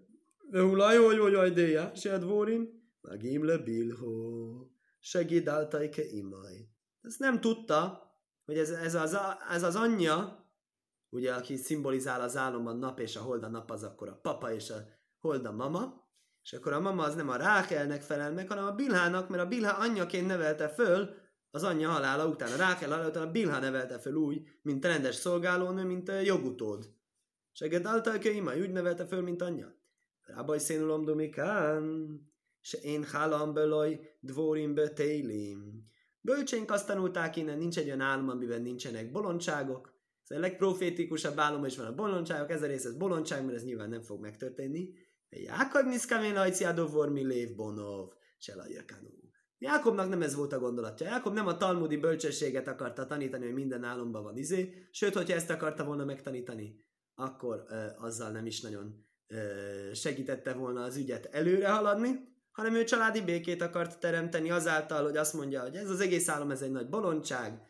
Hulaj, 0.51 0.97
hogy 0.97 1.17
hogy 1.17 1.35
hogy 1.35 1.53
déja, 1.53 1.91
se 1.95 2.17
dvorin, 2.17 2.91
magim 3.01 3.45
le 3.45 3.57
bilho, 3.57 4.72
segíd 5.03 5.47
áltaike 5.47 6.03
imaj. 6.03 6.67
Ezt 7.01 7.19
nem 7.19 7.41
tudta, 7.41 8.11
hogy 8.45 8.57
ez, 8.57 8.69
ez, 8.69 8.95
az, 8.95 9.17
ez 9.49 9.63
az 9.63 9.75
anyja, 9.75 10.47
ugye, 11.09 11.33
aki 11.33 11.55
szimbolizál 11.55 12.21
az 12.21 12.37
álomban 12.37 12.77
nap 12.77 12.99
és 12.99 13.15
a 13.15 13.21
hold 13.21 13.43
a 13.43 13.47
nap, 13.47 13.71
az 13.71 13.83
akkor 13.83 14.09
a 14.09 14.19
papa 14.21 14.53
és 14.53 14.69
a 14.69 14.75
hold 15.19 15.45
a 15.45 15.51
mama, 15.51 16.07
és 16.43 16.53
akkor 16.53 16.73
a 16.73 16.79
mama 16.79 17.03
az 17.03 17.15
nem 17.15 17.29
a 17.29 17.35
Rákelnek 17.35 18.01
felel 18.01 18.31
meg, 18.31 18.47
hanem 18.47 18.65
a 18.65 18.71
Bilhának, 18.71 19.29
mert 19.29 19.43
a 19.43 19.47
Bilhá 19.47 19.71
anyjaként 19.71 20.27
nevelte 20.27 20.69
föl 20.69 21.15
az 21.51 21.63
anyja 21.63 21.89
halála 21.89 22.27
után. 22.27 22.51
A 22.51 22.55
Rákel 22.55 22.89
halála 22.89 23.09
után 23.09 23.27
a 23.27 23.31
Bilhá 23.31 23.59
nevelte 23.59 23.99
föl 23.99 24.13
úgy, 24.13 24.47
mint 24.61 24.85
rendes 24.85 25.15
szolgálónő, 25.15 25.83
mint 25.83 26.09
a 26.09 26.19
jogutód. 26.19 26.93
Seged 27.51 27.85
által 27.85 28.15
ima 28.23 28.55
úgy 28.55 28.71
nevelte 28.71 29.05
föl, 29.05 29.21
mint 29.21 29.41
anyja. 29.41 29.75
Rábaj 30.21 30.59
szénulom 30.59 31.05
domikán, 31.05 31.83
se 32.65 32.77
én 32.77 33.03
hálam 33.03 33.53
belaj 33.53 33.99
dvorim 34.19 34.73
betélim. 34.73 35.91
Bölcsénk 36.21 36.71
azt 36.71 36.87
tanulták 36.87 37.35
innen, 37.35 37.57
nincs 37.57 37.77
egy 37.77 37.85
olyan 37.85 38.01
álom, 38.01 38.29
amiben 38.29 38.61
nincsenek 38.61 39.11
bolondságok. 39.11 39.93
Ez 40.27 40.37
a 40.37 40.39
legprofétikusabb 40.39 41.39
álom 41.39 41.65
is 41.65 41.77
van 41.77 41.85
a 41.85 41.95
bolondságok, 41.95 42.49
ez 42.49 42.61
a 42.61 42.65
rész 42.65 42.85
ez 42.85 42.97
bolondság, 42.97 43.43
mert 43.45 43.57
ez 43.57 43.63
nyilván 43.63 43.89
nem 43.89 44.01
fog 44.01 44.21
megtörténni. 44.21 44.93
Jákob 45.29 45.85
niszkavén 45.85 46.33
lajciádó 46.33 46.85
vormi 46.85 47.23
lév 47.23 47.55
bonov, 47.55 48.13
cselajakanu. 48.37 49.09
Jákobnak 49.57 50.09
nem 50.09 50.21
ez 50.21 50.35
volt 50.35 50.53
a 50.53 50.59
gondolatja. 50.59 51.05
Jákob 51.05 51.33
nem 51.33 51.47
a 51.47 51.57
talmudi 51.57 51.97
bölcsességet 51.97 52.67
akarta 52.67 53.05
tanítani, 53.05 53.45
hogy 53.45 53.53
minden 53.53 53.83
álomban 53.83 54.23
van 54.23 54.37
izé, 54.37 54.87
sőt, 54.91 55.13
hogyha 55.13 55.35
ezt 55.35 55.49
akarta 55.49 55.85
volna 55.85 56.05
megtanítani, 56.05 56.75
akkor 57.15 57.65
ö, 57.69 57.85
azzal 57.97 58.31
nem 58.31 58.45
is 58.45 58.61
nagyon 58.61 59.05
ö, 59.27 59.37
segítette 59.93 60.53
volna 60.53 60.83
az 60.83 60.97
ügyet 60.97 61.25
előre 61.25 61.69
haladni, 61.69 62.32
hanem 62.53 62.75
ő 62.75 62.83
családi 62.83 63.21
békét 63.21 63.61
akart 63.61 63.99
teremteni 63.99 64.51
azáltal, 64.51 65.03
hogy 65.03 65.17
azt 65.17 65.33
mondja, 65.33 65.61
hogy 65.61 65.75
ez 65.75 65.89
az 65.89 65.99
egész 65.99 66.29
álom, 66.29 66.51
ez 66.51 66.61
egy 66.61 66.71
nagy 66.71 66.89
bolondság, 66.89 67.61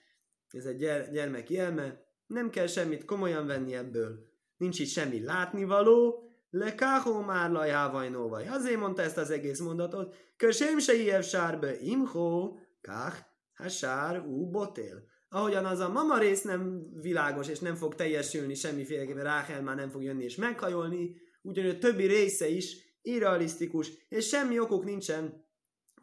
ez 0.49 0.65
egy 0.65 0.77
gyere, 0.77 1.09
gyermek 1.11 1.49
élme, 1.49 2.01
nem 2.27 2.49
kell 2.49 2.67
semmit 2.67 3.05
komolyan 3.05 3.45
venni 3.45 3.75
ebből, 3.75 4.19
nincs 4.57 4.79
itt 4.79 4.87
semmi 4.87 5.23
látnivaló, 5.23 6.23
le 6.49 6.75
káhó 6.75 7.21
már 7.21 7.51
lajhávajnóvaj. 7.51 8.47
Azért 8.47 8.79
mondta 8.79 9.01
ezt 9.01 9.17
az 9.17 9.29
egész 9.29 9.59
mondatot. 9.59 10.15
Kösém 10.37 10.79
se 10.79 10.93
iev 10.93 11.21
sárbe 11.21 11.79
imhó, 11.79 12.59
káh, 12.81 13.13
ha 13.53 13.69
sár, 13.69 14.19
ú, 14.19 14.49
botél. 14.49 15.03
Ahogyan 15.29 15.65
az 15.65 15.79
a 15.79 15.89
mama 15.89 16.17
rész 16.17 16.41
nem 16.41 16.87
világos, 17.01 17.47
és 17.47 17.59
nem 17.59 17.75
fog 17.75 17.95
teljesülni 17.95 18.53
semmiféleképpen, 18.53 19.23
Ráhel 19.23 19.61
már 19.61 19.75
nem 19.75 19.89
fog 19.89 20.03
jönni 20.03 20.23
és 20.23 20.35
meghajolni, 20.35 21.15
ugyanúgy 21.41 21.75
a 21.75 21.77
többi 21.77 22.05
része 22.05 22.47
is 22.47 22.82
irrealisztikus, 23.03 23.91
és 24.09 24.27
semmi 24.27 24.59
okuk 24.59 24.83
nincsen 24.83 25.45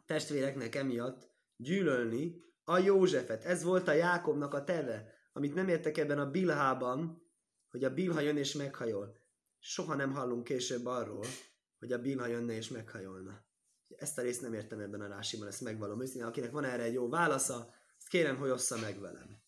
testvéreknek 0.05 0.75
emiatt 0.75 1.29
gyűlölni 1.55 2.43
a 2.63 2.77
Józsefet. 2.77 3.43
Ez 3.43 3.63
volt 3.63 3.87
a 3.87 3.93
Jákobnak 3.93 4.53
a 4.53 4.63
terve, 4.63 5.13
amit 5.33 5.53
nem 5.53 5.67
értek 5.67 5.97
ebben 5.97 6.19
a 6.19 6.29
Bilhában, 6.29 7.29
hogy 7.69 7.83
a 7.83 7.93
Bilha 7.93 8.19
jön 8.19 8.37
és 8.37 8.53
meghajol 8.53 9.19
soha 9.61 9.95
nem 9.95 10.11
hallunk 10.11 10.43
később 10.43 10.85
arról, 10.85 11.25
hogy 11.79 11.91
a 11.91 12.01
Bilha 12.01 12.27
jönne 12.27 12.53
és 12.53 12.69
meghajolna. 12.69 13.43
Ezt 13.97 14.17
a 14.17 14.21
részt 14.21 14.41
nem 14.41 14.53
értem 14.53 14.79
ebben 14.79 15.01
a 15.01 15.07
rásiban, 15.07 15.47
ezt 15.47 15.61
megvalom 15.61 16.01
őszintén. 16.01 16.27
Akinek 16.27 16.51
van 16.51 16.63
erre 16.63 16.83
egy 16.83 16.93
jó 16.93 17.09
válasza, 17.09 17.73
azt 17.97 18.07
kérem, 18.07 18.37
hogy 18.37 18.49
ossza 18.49 18.77
meg 18.77 18.99
velem. 18.99 19.41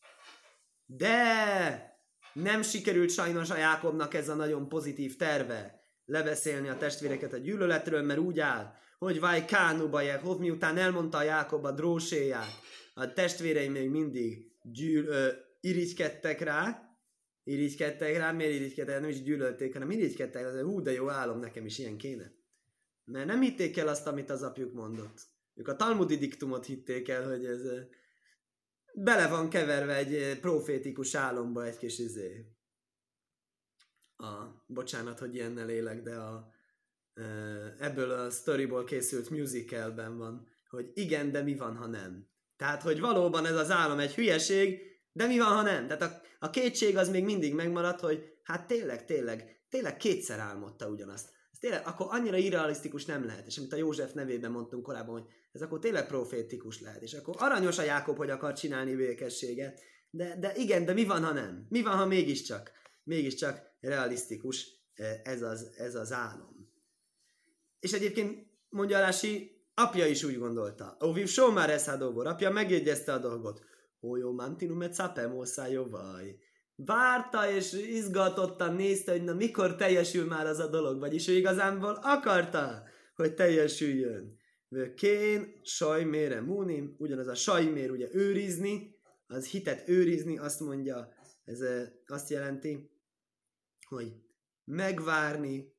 De 0.85 1.97
nem 2.33 2.61
sikerült 2.61 3.09
sajnos 3.09 3.49
a 3.49 3.57
Jákobnak 3.57 4.13
ez 4.13 4.29
a 4.29 4.35
nagyon 4.35 4.69
pozitív 4.69 5.15
terve 5.15 5.82
lebeszélni 6.05 6.67
a 6.67 6.77
testvéreket 6.77 7.33
a 7.33 7.37
gyűlöletről, 7.37 8.01
mert 8.01 8.19
úgy 8.19 8.39
áll, 8.39 8.73
hogy 8.97 9.19
vaj 9.19 9.45
kánuba 9.45 10.01
Jehov, 10.01 10.39
miután 10.39 10.77
elmondta 10.77 11.17
a 11.17 11.23
Jákob 11.23 11.65
a 11.65 11.71
dróséját, 11.71 12.51
a 12.93 13.13
testvérei 13.13 13.67
még 13.67 13.89
mindig 13.89 14.51
gyűl, 14.61 15.05
ö, 15.05 15.31
irigykedtek 15.59 16.39
rá, 16.41 16.93
irigykedtek 17.43 18.17
rá, 18.17 18.31
miért 18.31 18.53
irigykedtek, 18.53 18.99
nem 18.99 19.09
is 19.09 19.23
gyűlölték, 19.23 19.73
hanem 19.73 19.91
irigykedtek, 19.91 20.45
az 20.45 20.59
hú, 20.59 20.81
de 20.81 20.91
jó 20.91 21.09
álom, 21.09 21.39
nekem 21.39 21.65
is 21.65 21.79
ilyen 21.79 21.97
kéne. 21.97 22.31
Mert 23.05 23.25
nem 23.25 23.41
hitték 23.41 23.77
el 23.77 23.87
azt, 23.87 24.07
amit 24.07 24.29
az 24.29 24.43
apjuk 24.43 24.73
mondott. 24.73 25.21
Ők 25.55 25.67
a 25.67 25.75
talmudi 25.75 26.17
diktumot 26.17 26.65
hitték 26.65 27.09
el, 27.09 27.29
hogy 27.29 27.45
ez 27.45 27.61
bele 28.93 29.27
van 29.27 29.49
keverve 29.49 29.95
egy 29.95 30.39
profétikus 30.39 31.15
álomba 31.15 31.65
egy 31.65 31.77
kis 31.77 31.99
izé. 31.99 32.45
A, 34.17 34.63
bocsánat, 34.67 35.19
hogy 35.19 35.35
ilyennel 35.35 35.69
élek, 35.69 36.01
de 36.01 36.15
a, 36.15 36.51
ebből 37.79 38.11
a 38.11 38.29
storyból 38.29 38.83
készült 38.83 39.29
musicalben 39.29 40.17
van, 40.17 40.47
hogy 40.69 40.91
igen, 40.93 41.31
de 41.31 41.41
mi 41.41 41.55
van, 41.55 41.75
ha 41.75 41.87
nem. 41.87 42.27
Tehát, 42.57 42.81
hogy 42.81 42.99
valóban 42.99 43.45
ez 43.45 43.55
az 43.55 43.71
álom 43.71 43.99
egy 43.99 44.13
hülyeség, 44.13 44.91
De 45.15 45.27
mi 45.27 45.37
van, 45.37 45.55
ha 45.55 45.61
nem? 45.61 45.87
Tehát 45.87 46.01
a, 46.01 46.21
a 46.39 46.49
kétség 46.49 46.97
az 46.97 47.09
még 47.09 47.23
mindig 47.23 47.53
megmarad, 47.53 47.99
hogy 47.99 48.23
hát 48.43 48.67
tényleg, 48.67 49.05
tényleg, 49.05 49.65
tényleg 49.69 49.97
kétszer 49.97 50.39
álmodta 50.39 50.87
ugyanazt. 50.87 51.29
Ez 51.51 51.57
tényleg, 51.59 51.81
akkor 51.85 52.07
annyira 52.09 52.37
irrealisztikus 52.37 53.05
nem 53.05 53.25
lehet. 53.25 53.45
És 53.45 53.57
amit 53.57 53.73
a 53.73 53.75
József 53.75 54.13
nevében 54.13 54.51
mondtunk 54.51 54.83
korábban, 54.83 55.21
hogy 55.21 55.31
ez 55.51 55.61
akkor 55.61 55.79
tényleg 55.79 56.07
profétikus 56.07 56.81
lehet. 56.81 57.01
És 57.01 57.13
akkor 57.13 57.35
aranyos 57.37 57.77
a 57.77 57.83
Jákob, 57.83 58.17
hogy 58.17 58.29
akar 58.29 58.53
csinálni 58.53 58.95
békességet. 58.95 59.81
De, 60.09 60.35
de 60.39 60.53
igen, 60.55 60.85
de 60.85 60.93
mi 60.93 61.05
van, 61.05 61.23
ha 61.23 61.31
nem? 61.31 61.65
Mi 61.69 61.81
van, 61.81 61.97
ha 61.97 62.05
mégiscsak, 62.05 62.71
mégiscsak 63.03 63.61
realisztikus 63.79 64.67
eh, 64.93 65.21
ez 65.23 65.41
az, 65.41 65.71
ez 65.77 65.95
az 65.95 66.11
álom? 66.11 66.71
És 67.79 67.91
egyébként 67.91 68.47
mondja 68.69 68.99
Rási, 68.99 69.63
apja 69.73 70.05
is 70.05 70.23
úgy 70.23 70.37
gondolta. 70.37 70.97
Óviv 71.05 71.27
só 71.27 71.51
már 71.51 71.69
ez 71.69 71.87
apja 72.27 72.49
megjegyezte 72.49 73.13
a 73.13 73.17
dolgot. 73.17 73.61
Ó, 74.01 74.15
jó, 74.15 74.33
mantinum 74.33 74.81
et 74.81 74.93
szapem 74.93 75.35
vaj. 75.89 76.37
Várta 76.75 77.49
és 77.51 77.73
izgatottan 77.73 78.75
nézte, 78.75 79.11
hogy 79.11 79.23
na 79.23 79.33
mikor 79.33 79.75
teljesül 79.75 80.25
már 80.25 80.45
az 80.45 80.59
a 80.59 80.67
dolog, 80.67 80.99
vagyis 80.99 81.27
ő 81.27 81.33
igazánból 81.33 81.99
akarta, 82.01 82.83
hogy 83.15 83.33
teljesüljön. 83.33 84.37
Kén, 84.95 85.59
sajmére 85.63 86.41
múnim, 86.41 86.95
ugyanaz 86.97 87.27
a 87.27 87.35
sajmér 87.35 87.91
ugye 87.91 88.07
őrizni, 88.11 88.95
az 89.27 89.45
hitet 89.45 89.89
őrizni, 89.89 90.37
azt 90.37 90.59
mondja, 90.59 91.13
ez 91.45 91.59
azt 92.05 92.29
jelenti, 92.29 92.92
hogy 93.93 94.13
megvárni, 94.63 95.71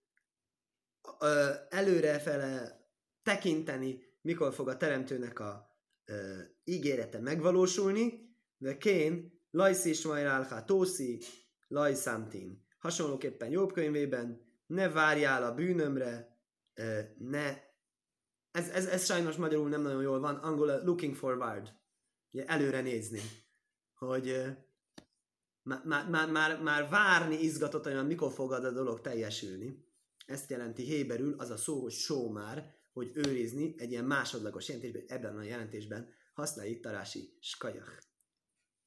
előrefele 1.68 2.82
tekinteni, 3.22 4.02
mikor 4.20 4.54
fog 4.54 4.68
a 4.68 4.76
teremtőnek 4.76 5.38
a 5.38 5.68
ö, 6.04 6.38
ígérete 6.64 7.18
megvalósulni, 7.18 8.36
de 8.56 8.76
kén, 8.76 9.42
lajsz 9.50 9.84
is 9.84 10.04
majrálha 10.04 10.64
tószi, 10.64 11.20
lajszamtin. 11.68 12.66
Hasonlóképpen 12.78 13.50
Jobb 13.50 13.72
könyvében 13.72 14.40
ne 14.66 14.88
várjál 14.88 15.42
a 15.42 15.54
bűnömre, 15.54 16.38
ö, 16.74 17.00
ne 17.18 17.72
ez, 18.50 18.68
ez, 18.68 18.86
ez 18.86 19.04
sajnos 19.04 19.36
magyarul 19.36 19.68
nem 19.68 19.82
nagyon 19.82 20.02
jól 20.02 20.20
van, 20.20 20.34
angol 20.34 20.82
looking 20.84 21.14
forward, 21.14 21.72
ugye 22.30 22.46
előre 22.46 22.80
nézni, 22.80 23.20
hogy 23.94 24.56
már, 25.64 26.08
már, 26.08 26.30
már, 26.30 26.62
már 26.62 26.88
várni 26.88 27.36
izgatott, 27.36 27.84
hogy 27.84 28.06
mikor 28.06 28.32
fog 28.32 28.52
a 28.52 28.70
dolog 28.70 29.00
teljesülni. 29.00 29.84
Ezt 30.26 30.50
jelenti 30.50 30.82
héberül 30.82 31.34
az 31.38 31.50
a 31.50 31.56
szó, 31.56 31.82
hogy 31.82 31.92
só 31.92 32.30
már, 32.30 32.74
hogy 32.92 33.10
őrizni 33.14 33.74
egy 33.78 33.90
ilyen 33.90 34.04
másodlagos 34.04 34.68
jelentésben, 34.68 35.04
ebben 35.06 35.36
a 35.36 35.42
jelentésben 35.42 36.08
használja 36.34 36.70
itt 36.70 36.82
Tarási 36.82 37.36
skajach. 37.40 37.98